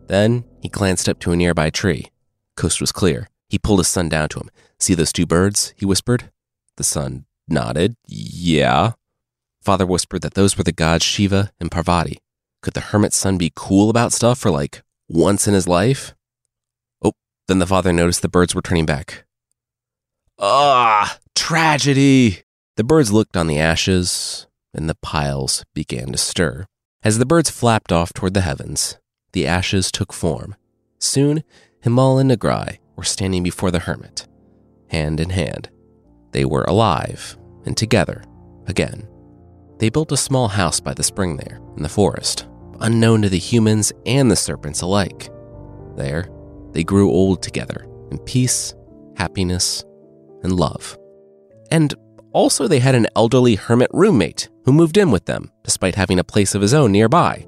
Then 0.08 0.46
he 0.62 0.70
glanced 0.70 1.10
up 1.10 1.20
to 1.20 1.34
a 1.34 1.36
nearby 1.36 1.72
tree. 1.72 2.06
Coast 2.56 2.80
was 2.80 2.94
clear. 2.94 3.28
He 3.50 3.60
pulled 3.60 3.82
his 3.82 3.90
son 3.90 4.08
down 4.08 4.30
to 4.30 4.40
him. 4.40 4.50
See 4.80 4.94
those 4.94 5.12
two 5.12 5.26
birds? 5.26 5.74
he 5.76 5.86
whispered. 5.86 6.32
The 6.78 6.86
son 6.86 7.26
nodded. 7.48 7.96
Yeah. 8.08 8.94
Father 9.62 9.86
whispered 9.86 10.22
that 10.24 10.34
those 10.34 10.58
were 10.58 10.64
the 10.64 10.72
gods 10.72 11.06
Shiva 11.06 11.52
and 11.60 11.72
Parvati. 11.72 12.18
Could 12.62 12.74
the 12.74 12.82
hermit's 12.82 13.18
son 13.18 13.38
be 13.38 13.52
cool 13.56 13.90
about 13.90 14.14
stuff 14.14 14.40
for 14.40 14.52
like 14.52 14.84
once 15.08 15.48
in 15.48 15.54
his 15.54 15.68
life? 15.68 16.14
Oh, 17.04 17.14
then 17.48 17.60
the 17.60 17.68
father 17.68 17.92
noticed 17.92 18.22
the 18.22 18.30
birds 18.30 18.56
were 18.56 18.62
turning 18.62 18.86
back. 18.86 19.26
Ah, 20.40 21.20
tragedy! 21.36 22.44
The 22.78 22.84
birds 22.84 23.12
looked 23.12 23.38
on 23.38 23.48
the 23.48 23.60
ashes, 23.60 24.48
and 24.74 24.90
the 24.90 24.98
piles 25.02 25.64
began 25.74 26.12
to 26.12 26.18
stir. 26.18 26.66
As 27.04 27.18
the 27.18 27.26
birds 27.26 27.50
flapped 27.50 27.92
off 27.92 28.14
toward 28.14 28.34
the 28.34 28.42
heavens, 28.42 28.98
the 29.34 29.46
ashes 29.46 29.92
took 29.92 30.14
form. 30.14 30.56
Soon, 31.00 31.44
Himal 31.84 32.22
and 32.22 32.32
Nagrai 32.32 32.78
were 32.96 33.04
standing 33.04 33.44
before 33.44 33.72
the 33.72 33.80
hermit, 33.80 34.28
hand 34.90 35.20
in 35.20 35.32
hand. 35.32 35.70
They 36.32 36.46
were 36.46 36.64
alive 36.64 37.38
and 37.66 37.76
together 37.76 38.24
again. 38.68 39.08
They 39.80 39.90
built 39.90 40.12
a 40.12 40.18
small 40.18 40.48
house 40.48 40.80
by 40.80 40.94
the 40.94 41.04
spring 41.04 41.38
there 41.38 41.60
in 41.76 41.84
the 41.84 41.90
forest, 41.90 42.48
unknown 42.80 43.24
to 43.24 43.30
the 43.30 43.40
humans 43.40 43.92
and 44.06 44.30
the 44.30 44.36
serpents 44.36 44.82
alike. 44.82 45.30
There, 45.96 46.30
they 46.72 46.84
grew 46.84 47.10
old 47.10 47.42
together 47.42 47.88
in 48.12 48.20
peace, 48.20 48.74
happiness, 49.18 49.84
and 50.44 50.56
love. 50.56 50.98
And 51.72 51.94
also, 52.34 52.68
they 52.68 52.80
had 52.80 52.96
an 52.96 53.08
elderly 53.16 53.56
hermit 53.56 53.90
roommate 53.94 54.50
who 54.64 54.72
moved 54.72 54.98
in 54.98 55.12
with 55.12 55.26
them, 55.26 55.52
despite 55.64 55.96
having 55.96 56.20
a 56.20 56.24
place 56.24 56.56
of 56.56 56.62
his 56.62 56.74
own 56.74 56.92
nearby. 56.92 57.46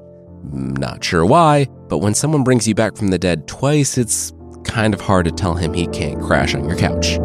Not 0.52 1.04
sure 1.04 1.26
why, 1.26 1.68
but 1.88 2.00
when 2.00 2.14
someone 2.14 2.44
brings 2.44 2.68
you 2.68 2.76
back 2.76 2.98
from 2.98 3.08
the 3.08 3.18
dead 3.18 3.48
twice, 3.48 3.98
it's 3.98 4.34
kind 4.66 4.94
of 4.94 5.00
hard 5.00 5.26
to 5.26 5.32
tell 5.32 5.54
him 5.54 5.74
he 5.74 5.88
can't 5.88 6.22
crash 6.22 6.54
on 6.54 6.68
your 6.68 6.78
couch. 6.78 7.18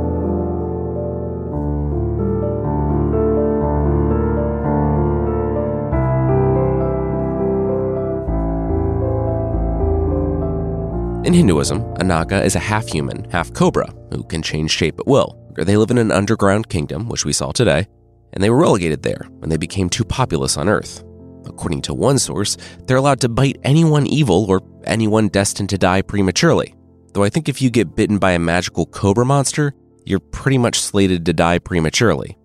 In 11.28 11.34
Hinduism, 11.34 11.84
a 11.96 12.04
Naga 12.04 12.42
is 12.42 12.56
a 12.56 12.58
half 12.58 12.88
human, 12.88 13.28
half 13.30 13.52
cobra 13.52 13.92
who 14.10 14.24
can 14.24 14.40
change 14.40 14.70
shape 14.70 14.98
at 14.98 15.06
will. 15.06 15.38
They 15.56 15.76
live 15.76 15.90
in 15.90 15.98
an 15.98 16.10
underground 16.10 16.70
kingdom, 16.70 17.06
which 17.10 17.26
we 17.26 17.34
saw 17.34 17.52
today, 17.52 17.86
and 18.32 18.42
they 18.42 18.48
were 18.48 18.56
relegated 18.56 19.02
there 19.02 19.26
when 19.36 19.50
they 19.50 19.58
became 19.58 19.90
too 19.90 20.06
populous 20.06 20.56
on 20.56 20.70
Earth. 20.70 21.04
According 21.44 21.82
to 21.82 21.92
one 21.92 22.18
source, 22.18 22.56
they're 22.86 22.96
allowed 22.96 23.20
to 23.20 23.28
bite 23.28 23.58
anyone 23.62 24.06
evil 24.06 24.46
or 24.48 24.62
anyone 24.84 25.28
destined 25.28 25.68
to 25.68 25.76
die 25.76 26.00
prematurely. 26.00 26.74
Though 27.12 27.24
I 27.24 27.28
think 27.28 27.50
if 27.50 27.60
you 27.60 27.68
get 27.68 27.94
bitten 27.94 28.16
by 28.16 28.30
a 28.30 28.38
magical 28.38 28.86
cobra 28.86 29.26
monster, 29.26 29.74
you're 30.06 30.20
pretty 30.20 30.56
much 30.56 30.80
slated 30.80 31.26
to 31.26 31.34
die 31.34 31.58
prematurely. 31.58 32.38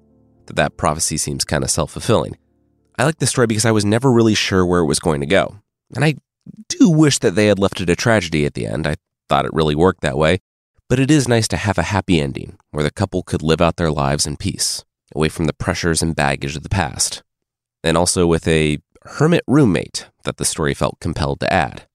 That 0.47 0.75
prophecy 0.75 1.15
seems 1.15 1.45
kind 1.45 1.63
of 1.63 1.71
self 1.71 1.91
fulfilling. 1.91 2.36
I 2.99 3.05
like 3.05 3.19
this 3.19 3.29
story 3.29 3.47
because 3.47 3.63
I 3.63 3.71
was 3.71 3.86
never 3.86 4.11
really 4.11 4.36
sure 4.36 4.65
where 4.65 4.81
it 4.81 4.88
was 4.88 4.99
going 4.99 5.21
to 5.21 5.25
go. 5.25 5.55
And 5.95 6.03
I 6.03 6.15
do 6.68 6.89
wish 6.89 7.20
that 7.20 7.36
they 7.36 7.48
had 7.48 7.60
left 7.60 7.82
it 7.82 7.89
a 7.89 7.96
tragedy 7.96 8.46
at 8.46 8.54
the 8.54 8.66
end. 8.66 8.88
I 8.88 8.96
thought 9.30 9.46
it 9.46 9.54
really 9.54 9.76
worked 9.76 10.02
that 10.02 10.18
way. 10.18 10.39
But 10.89 11.00
it 11.00 11.10
is 11.10 11.28
nice 11.28 11.48
to 11.50 11.58
have 11.58 11.78
a 11.78 11.84
happy 11.84 12.20
ending 12.20 12.58
where 12.72 12.84
the 12.84 12.91
couple 12.91 13.24
could 13.24 13.41
live 13.41 13.62
out 13.62 13.78
their 13.78 13.91
lives 13.91 14.28
in 14.28 14.38
peace, 14.38 14.84
away 15.16 15.30
from 15.30 15.46
the 15.46 15.54
pressures 15.54 16.02
and 16.02 16.16
baggage 16.16 16.56
of 16.56 16.64
the 16.64 16.70
past. 16.70 17.24
And 17.84 17.98
also 17.98 18.28
with 18.28 18.48
a 18.48 18.80
hermit 19.04 19.44
roommate 19.48 20.10
that 20.24 20.38
the 20.38 20.46
story 20.46 20.74
felt 20.74 21.00
compelled 21.00 21.39
to 21.41 21.52
add. 21.52 21.88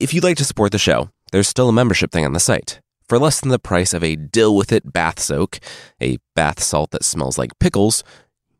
If 0.00 0.12
you'd 0.12 0.24
like 0.24 0.36
to 0.38 0.44
support 0.44 0.72
the 0.72 0.78
show, 0.78 1.10
there's 1.32 1.48
still 1.48 1.68
a 1.68 1.72
membership 1.72 2.10
thing 2.10 2.24
on 2.24 2.32
the 2.32 2.40
site. 2.40 2.80
For 3.08 3.18
less 3.18 3.40
than 3.40 3.50
the 3.50 3.58
price 3.58 3.94
of 3.94 4.04
a 4.04 4.16
Dill 4.16 4.54
With 4.54 4.70
It 4.70 4.92
bath 4.92 5.18
soak, 5.18 5.60
a 6.00 6.18
bath 6.34 6.62
salt 6.62 6.90
that 6.90 7.04
smells 7.04 7.38
like 7.38 7.58
pickles, 7.58 8.04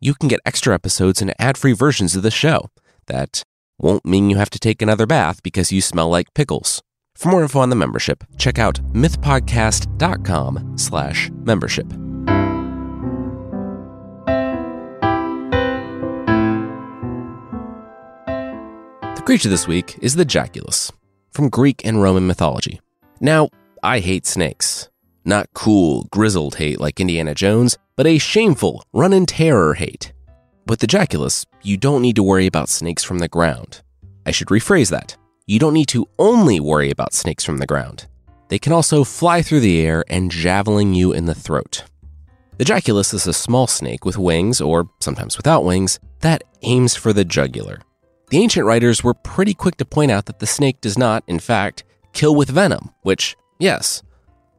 you 0.00 0.14
can 0.14 0.28
get 0.28 0.40
extra 0.46 0.74
episodes 0.74 1.20
and 1.20 1.34
ad 1.38 1.58
free 1.58 1.72
versions 1.72 2.16
of 2.16 2.22
the 2.22 2.30
show 2.30 2.70
that 3.08 3.42
won't 3.78 4.04
mean 4.04 4.30
you 4.30 4.36
have 4.36 4.50
to 4.50 4.58
take 4.58 4.82
another 4.82 5.06
bath 5.06 5.42
because 5.42 5.72
you 5.72 5.80
smell 5.80 6.08
like 6.08 6.34
pickles. 6.34 6.82
For 7.14 7.30
more 7.30 7.42
info 7.42 7.60
on 7.60 7.70
the 7.70 7.76
membership, 7.76 8.22
check 8.36 8.58
out 8.58 8.80
mythpodcast.com 8.92 10.78
slash 10.78 11.30
membership. 11.42 11.88
The 19.16 19.22
creature 19.24 19.48
this 19.48 19.66
week 19.66 19.98
is 20.00 20.14
the 20.14 20.24
Jaculus, 20.24 20.92
from 21.32 21.48
Greek 21.48 21.84
and 21.84 22.00
Roman 22.00 22.26
mythology. 22.26 22.80
Now, 23.20 23.48
I 23.82 23.98
hate 23.98 24.26
snakes. 24.26 24.88
Not 25.24 25.52
cool, 25.54 26.06
grizzled 26.10 26.54
hate 26.54 26.80
like 26.80 27.00
Indiana 27.00 27.34
Jones, 27.34 27.76
but 27.96 28.06
a 28.06 28.18
shameful, 28.18 28.82
run 28.92 29.12
in 29.12 29.26
terror 29.26 29.74
hate. 29.74 30.12
With 30.68 30.80
the 30.80 30.86
Jaculus, 30.86 31.46
you 31.62 31.78
don't 31.78 32.02
need 32.02 32.16
to 32.16 32.22
worry 32.22 32.46
about 32.46 32.68
snakes 32.68 33.02
from 33.02 33.20
the 33.20 33.28
ground. 33.28 33.80
I 34.26 34.32
should 34.32 34.48
rephrase 34.48 34.90
that. 34.90 35.16
You 35.46 35.58
don't 35.58 35.72
need 35.72 35.88
to 35.88 36.06
only 36.18 36.60
worry 36.60 36.90
about 36.90 37.14
snakes 37.14 37.42
from 37.42 37.56
the 37.56 37.66
ground. 37.66 38.06
They 38.48 38.58
can 38.58 38.74
also 38.74 39.02
fly 39.02 39.40
through 39.40 39.60
the 39.60 39.80
air 39.80 40.04
and 40.10 40.30
javelin 40.30 40.92
you 40.92 41.14
in 41.14 41.24
the 41.24 41.34
throat. 41.34 41.84
The 42.58 42.66
Jaculus 42.66 43.14
is 43.14 43.26
a 43.26 43.32
small 43.32 43.66
snake 43.66 44.04
with 44.04 44.18
wings, 44.18 44.60
or 44.60 44.90
sometimes 45.00 45.38
without 45.38 45.64
wings, 45.64 46.00
that 46.20 46.44
aims 46.60 46.94
for 46.94 47.14
the 47.14 47.24
jugular. 47.24 47.80
The 48.28 48.38
ancient 48.38 48.66
writers 48.66 49.02
were 49.02 49.14
pretty 49.14 49.54
quick 49.54 49.78
to 49.78 49.86
point 49.86 50.10
out 50.10 50.26
that 50.26 50.38
the 50.38 50.46
snake 50.46 50.82
does 50.82 50.98
not, 50.98 51.24
in 51.26 51.38
fact, 51.38 51.84
kill 52.12 52.34
with 52.34 52.50
venom, 52.50 52.90
which, 53.00 53.36
yes, 53.58 54.02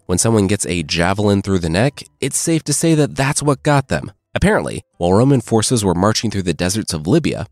when 0.08 0.18
someone 0.18 0.48
gets 0.48 0.66
a 0.66 0.82
javelin 0.82 1.44
through 1.44 1.60
the 1.60 1.70
neck, 1.70 2.02
it's 2.20 2.38
safe 2.38 2.64
to 2.64 2.74
say 2.74 2.96
that 2.96 3.16
that's 3.16 3.44
what 3.44 3.62
got 3.62 3.90
them. 3.90 4.12
Apparently, 4.42 4.86
while 4.96 5.12
Roman 5.12 5.42
forces 5.42 5.84
were 5.84 5.94
marching 5.94 6.32
through 6.32 6.44
the 6.44 6.54
deserts 6.54 6.94
of 6.94 7.06
Libya, 7.06 7.46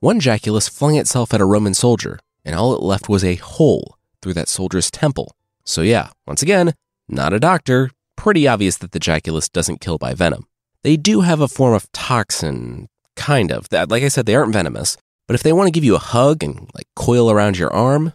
one 0.00 0.18
Jaculus 0.18 0.68
flung 0.68 0.96
itself 0.96 1.32
at 1.32 1.40
a 1.40 1.44
Roman 1.44 1.74
soldier, 1.74 2.18
and 2.44 2.56
all 2.56 2.74
it 2.74 2.82
left 2.82 3.08
was 3.08 3.22
a 3.22 3.36
hole 3.36 3.98
through 4.20 4.34
that 4.34 4.48
soldier's 4.48 4.90
temple. 4.90 5.36
So, 5.62 5.82
yeah, 5.82 6.08
once 6.26 6.42
again, 6.42 6.74
not 7.08 7.32
a 7.32 7.38
doctor, 7.38 7.92
pretty 8.16 8.48
obvious 8.48 8.76
that 8.78 8.90
the 8.90 8.98
Jaculus 8.98 9.48
doesn't 9.48 9.80
kill 9.80 9.96
by 9.96 10.12
venom. 10.12 10.48
They 10.82 10.96
do 10.96 11.20
have 11.20 11.40
a 11.40 11.46
form 11.46 11.72
of 11.72 11.92
toxin, 11.92 12.88
kind 13.14 13.52
of. 13.52 13.68
That, 13.68 13.88
like 13.88 14.02
I 14.02 14.08
said, 14.08 14.26
they 14.26 14.34
aren't 14.34 14.52
venomous, 14.52 14.96
but 15.28 15.34
if 15.34 15.44
they 15.44 15.52
want 15.52 15.68
to 15.68 15.72
give 15.72 15.84
you 15.84 15.94
a 15.94 16.00
hug 16.00 16.42
and 16.42 16.68
like 16.74 16.88
coil 16.96 17.30
around 17.30 17.58
your 17.58 17.72
arm, 17.72 18.12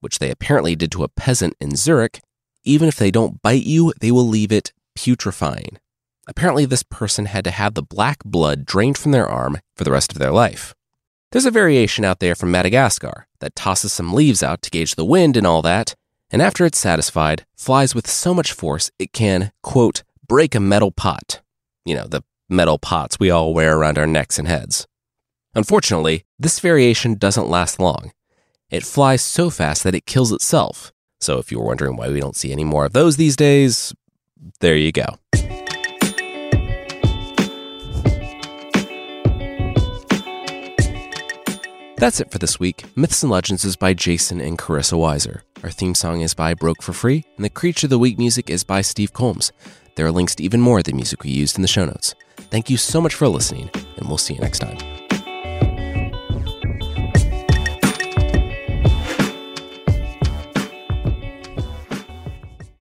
which 0.00 0.20
they 0.20 0.30
apparently 0.30 0.74
did 0.74 0.90
to 0.92 1.04
a 1.04 1.08
peasant 1.08 1.54
in 1.60 1.76
Zurich, 1.76 2.22
even 2.64 2.88
if 2.88 2.96
they 2.96 3.10
don't 3.10 3.42
bite 3.42 3.64
you, 3.64 3.92
they 4.00 4.10
will 4.10 4.26
leave 4.26 4.52
it 4.52 4.72
putrefying. 4.94 5.76
Apparently, 6.28 6.64
this 6.64 6.82
person 6.82 7.26
had 7.26 7.44
to 7.44 7.50
have 7.50 7.74
the 7.74 7.82
black 7.82 8.18
blood 8.24 8.64
drained 8.64 8.96
from 8.96 9.12
their 9.12 9.28
arm 9.28 9.58
for 9.74 9.84
the 9.84 9.90
rest 9.90 10.12
of 10.12 10.18
their 10.18 10.30
life. 10.30 10.74
There's 11.32 11.46
a 11.46 11.50
variation 11.50 12.04
out 12.04 12.20
there 12.20 12.34
from 12.34 12.50
Madagascar 12.50 13.26
that 13.40 13.56
tosses 13.56 13.92
some 13.92 14.12
leaves 14.12 14.42
out 14.42 14.62
to 14.62 14.70
gauge 14.70 14.94
the 14.94 15.04
wind 15.04 15.36
and 15.36 15.46
all 15.46 15.62
that, 15.62 15.94
and 16.30 16.40
after 16.40 16.64
it's 16.64 16.78
satisfied, 16.78 17.44
flies 17.56 17.94
with 17.94 18.08
so 18.08 18.34
much 18.34 18.52
force 18.52 18.90
it 18.98 19.12
can, 19.12 19.52
quote, 19.62 20.02
break 20.28 20.54
a 20.54 20.60
metal 20.60 20.92
pot. 20.92 21.40
You 21.84 21.96
know, 21.96 22.06
the 22.06 22.22
metal 22.48 22.78
pots 22.78 23.18
we 23.18 23.30
all 23.30 23.52
wear 23.52 23.76
around 23.76 23.98
our 23.98 24.06
necks 24.06 24.38
and 24.38 24.46
heads. 24.46 24.86
Unfortunately, 25.54 26.24
this 26.38 26.60
variation 26.60 27.14
doesn't 27.16 27.48
last 27.48 27.80
long. 27.80 28.12
It 28.70 28.84
flies 28.84 29.22
so 29.22 29.50
fast 29.50 29.82
that 29.84 29.94
it 29.94 30.06
kills 30.06 30.32
itself. 30.32 30.92
So 31.20 31.38
if 31.38 31.50
you 31.50 31.58
were 31.58 31.66
wondering 31.66 31.96
why 31.96 32.08
we 32.08 32.20
don't 32.20 32.36
see 32.36 32.52
any 32.52 32.64
more 32.64 32.86
of 32.86 32.92
those 32.92 33.16
these 33.16 33.36
days, 33.36 33.94
there 34.60 34.76
you 34.76 34.92
go. 34.92 35.18
That's 42.02 42.18
it 42.18 42.32
for 42.32 42.38
this 42.38 42.58
week. 42.58 42.84
Myths 42.96 43.22
and 43.22 43.30
Legends 43.30 43.64
is 43.64 43.76
by 43.76 43.94
Jason 43.94 44.40
and 44.40 44.58
Carissa 44.58 44.94
Weiser. 44.94 45.42
Our 45.62 45.70
theme 45.70 45.94
song 45.94 46.20
is 46.20 46.34
by 46.34 46.52
Broke 46.52 46.82
for 46.82 46.92
Free, 46.92 47.24
and 47.36 47.44
the 47.44 47.48
Creature 47.48 47.86
of 47.86 47.90
the 47.90 47.98
Week 48.00 48.18
music 48.18 48.50
is 48.50 48.64
by 48.64 48.80
Steve 48.80 49.12
Combs. 49.12 49.52
There 49.94 50.04
are 50.04 50.10
links 50.10 50.34
to 50.34 50.42
even 50.42 50.60
more 50.60 50.78
of 50.78 50.84
the 50.84 50.94
music 50.94 51.22
we 51.22 51.30
used 51.30 51.54
in 51.54 51.62
the 51.62 51.68
show 51.68 51.84
notes. 51.84 52.16
Thank 52.50 52.68
you 52.68 52.76
so 52.76 53.00
much 53.00 53.14
for 53.14 53.28
listening, 53.28 53.70
and 53.98 54.08
we'll 54.08 54.18
see 54.18 54.34
you 54.34 54.40
next 54.40 54.58
time. 54.58 54.78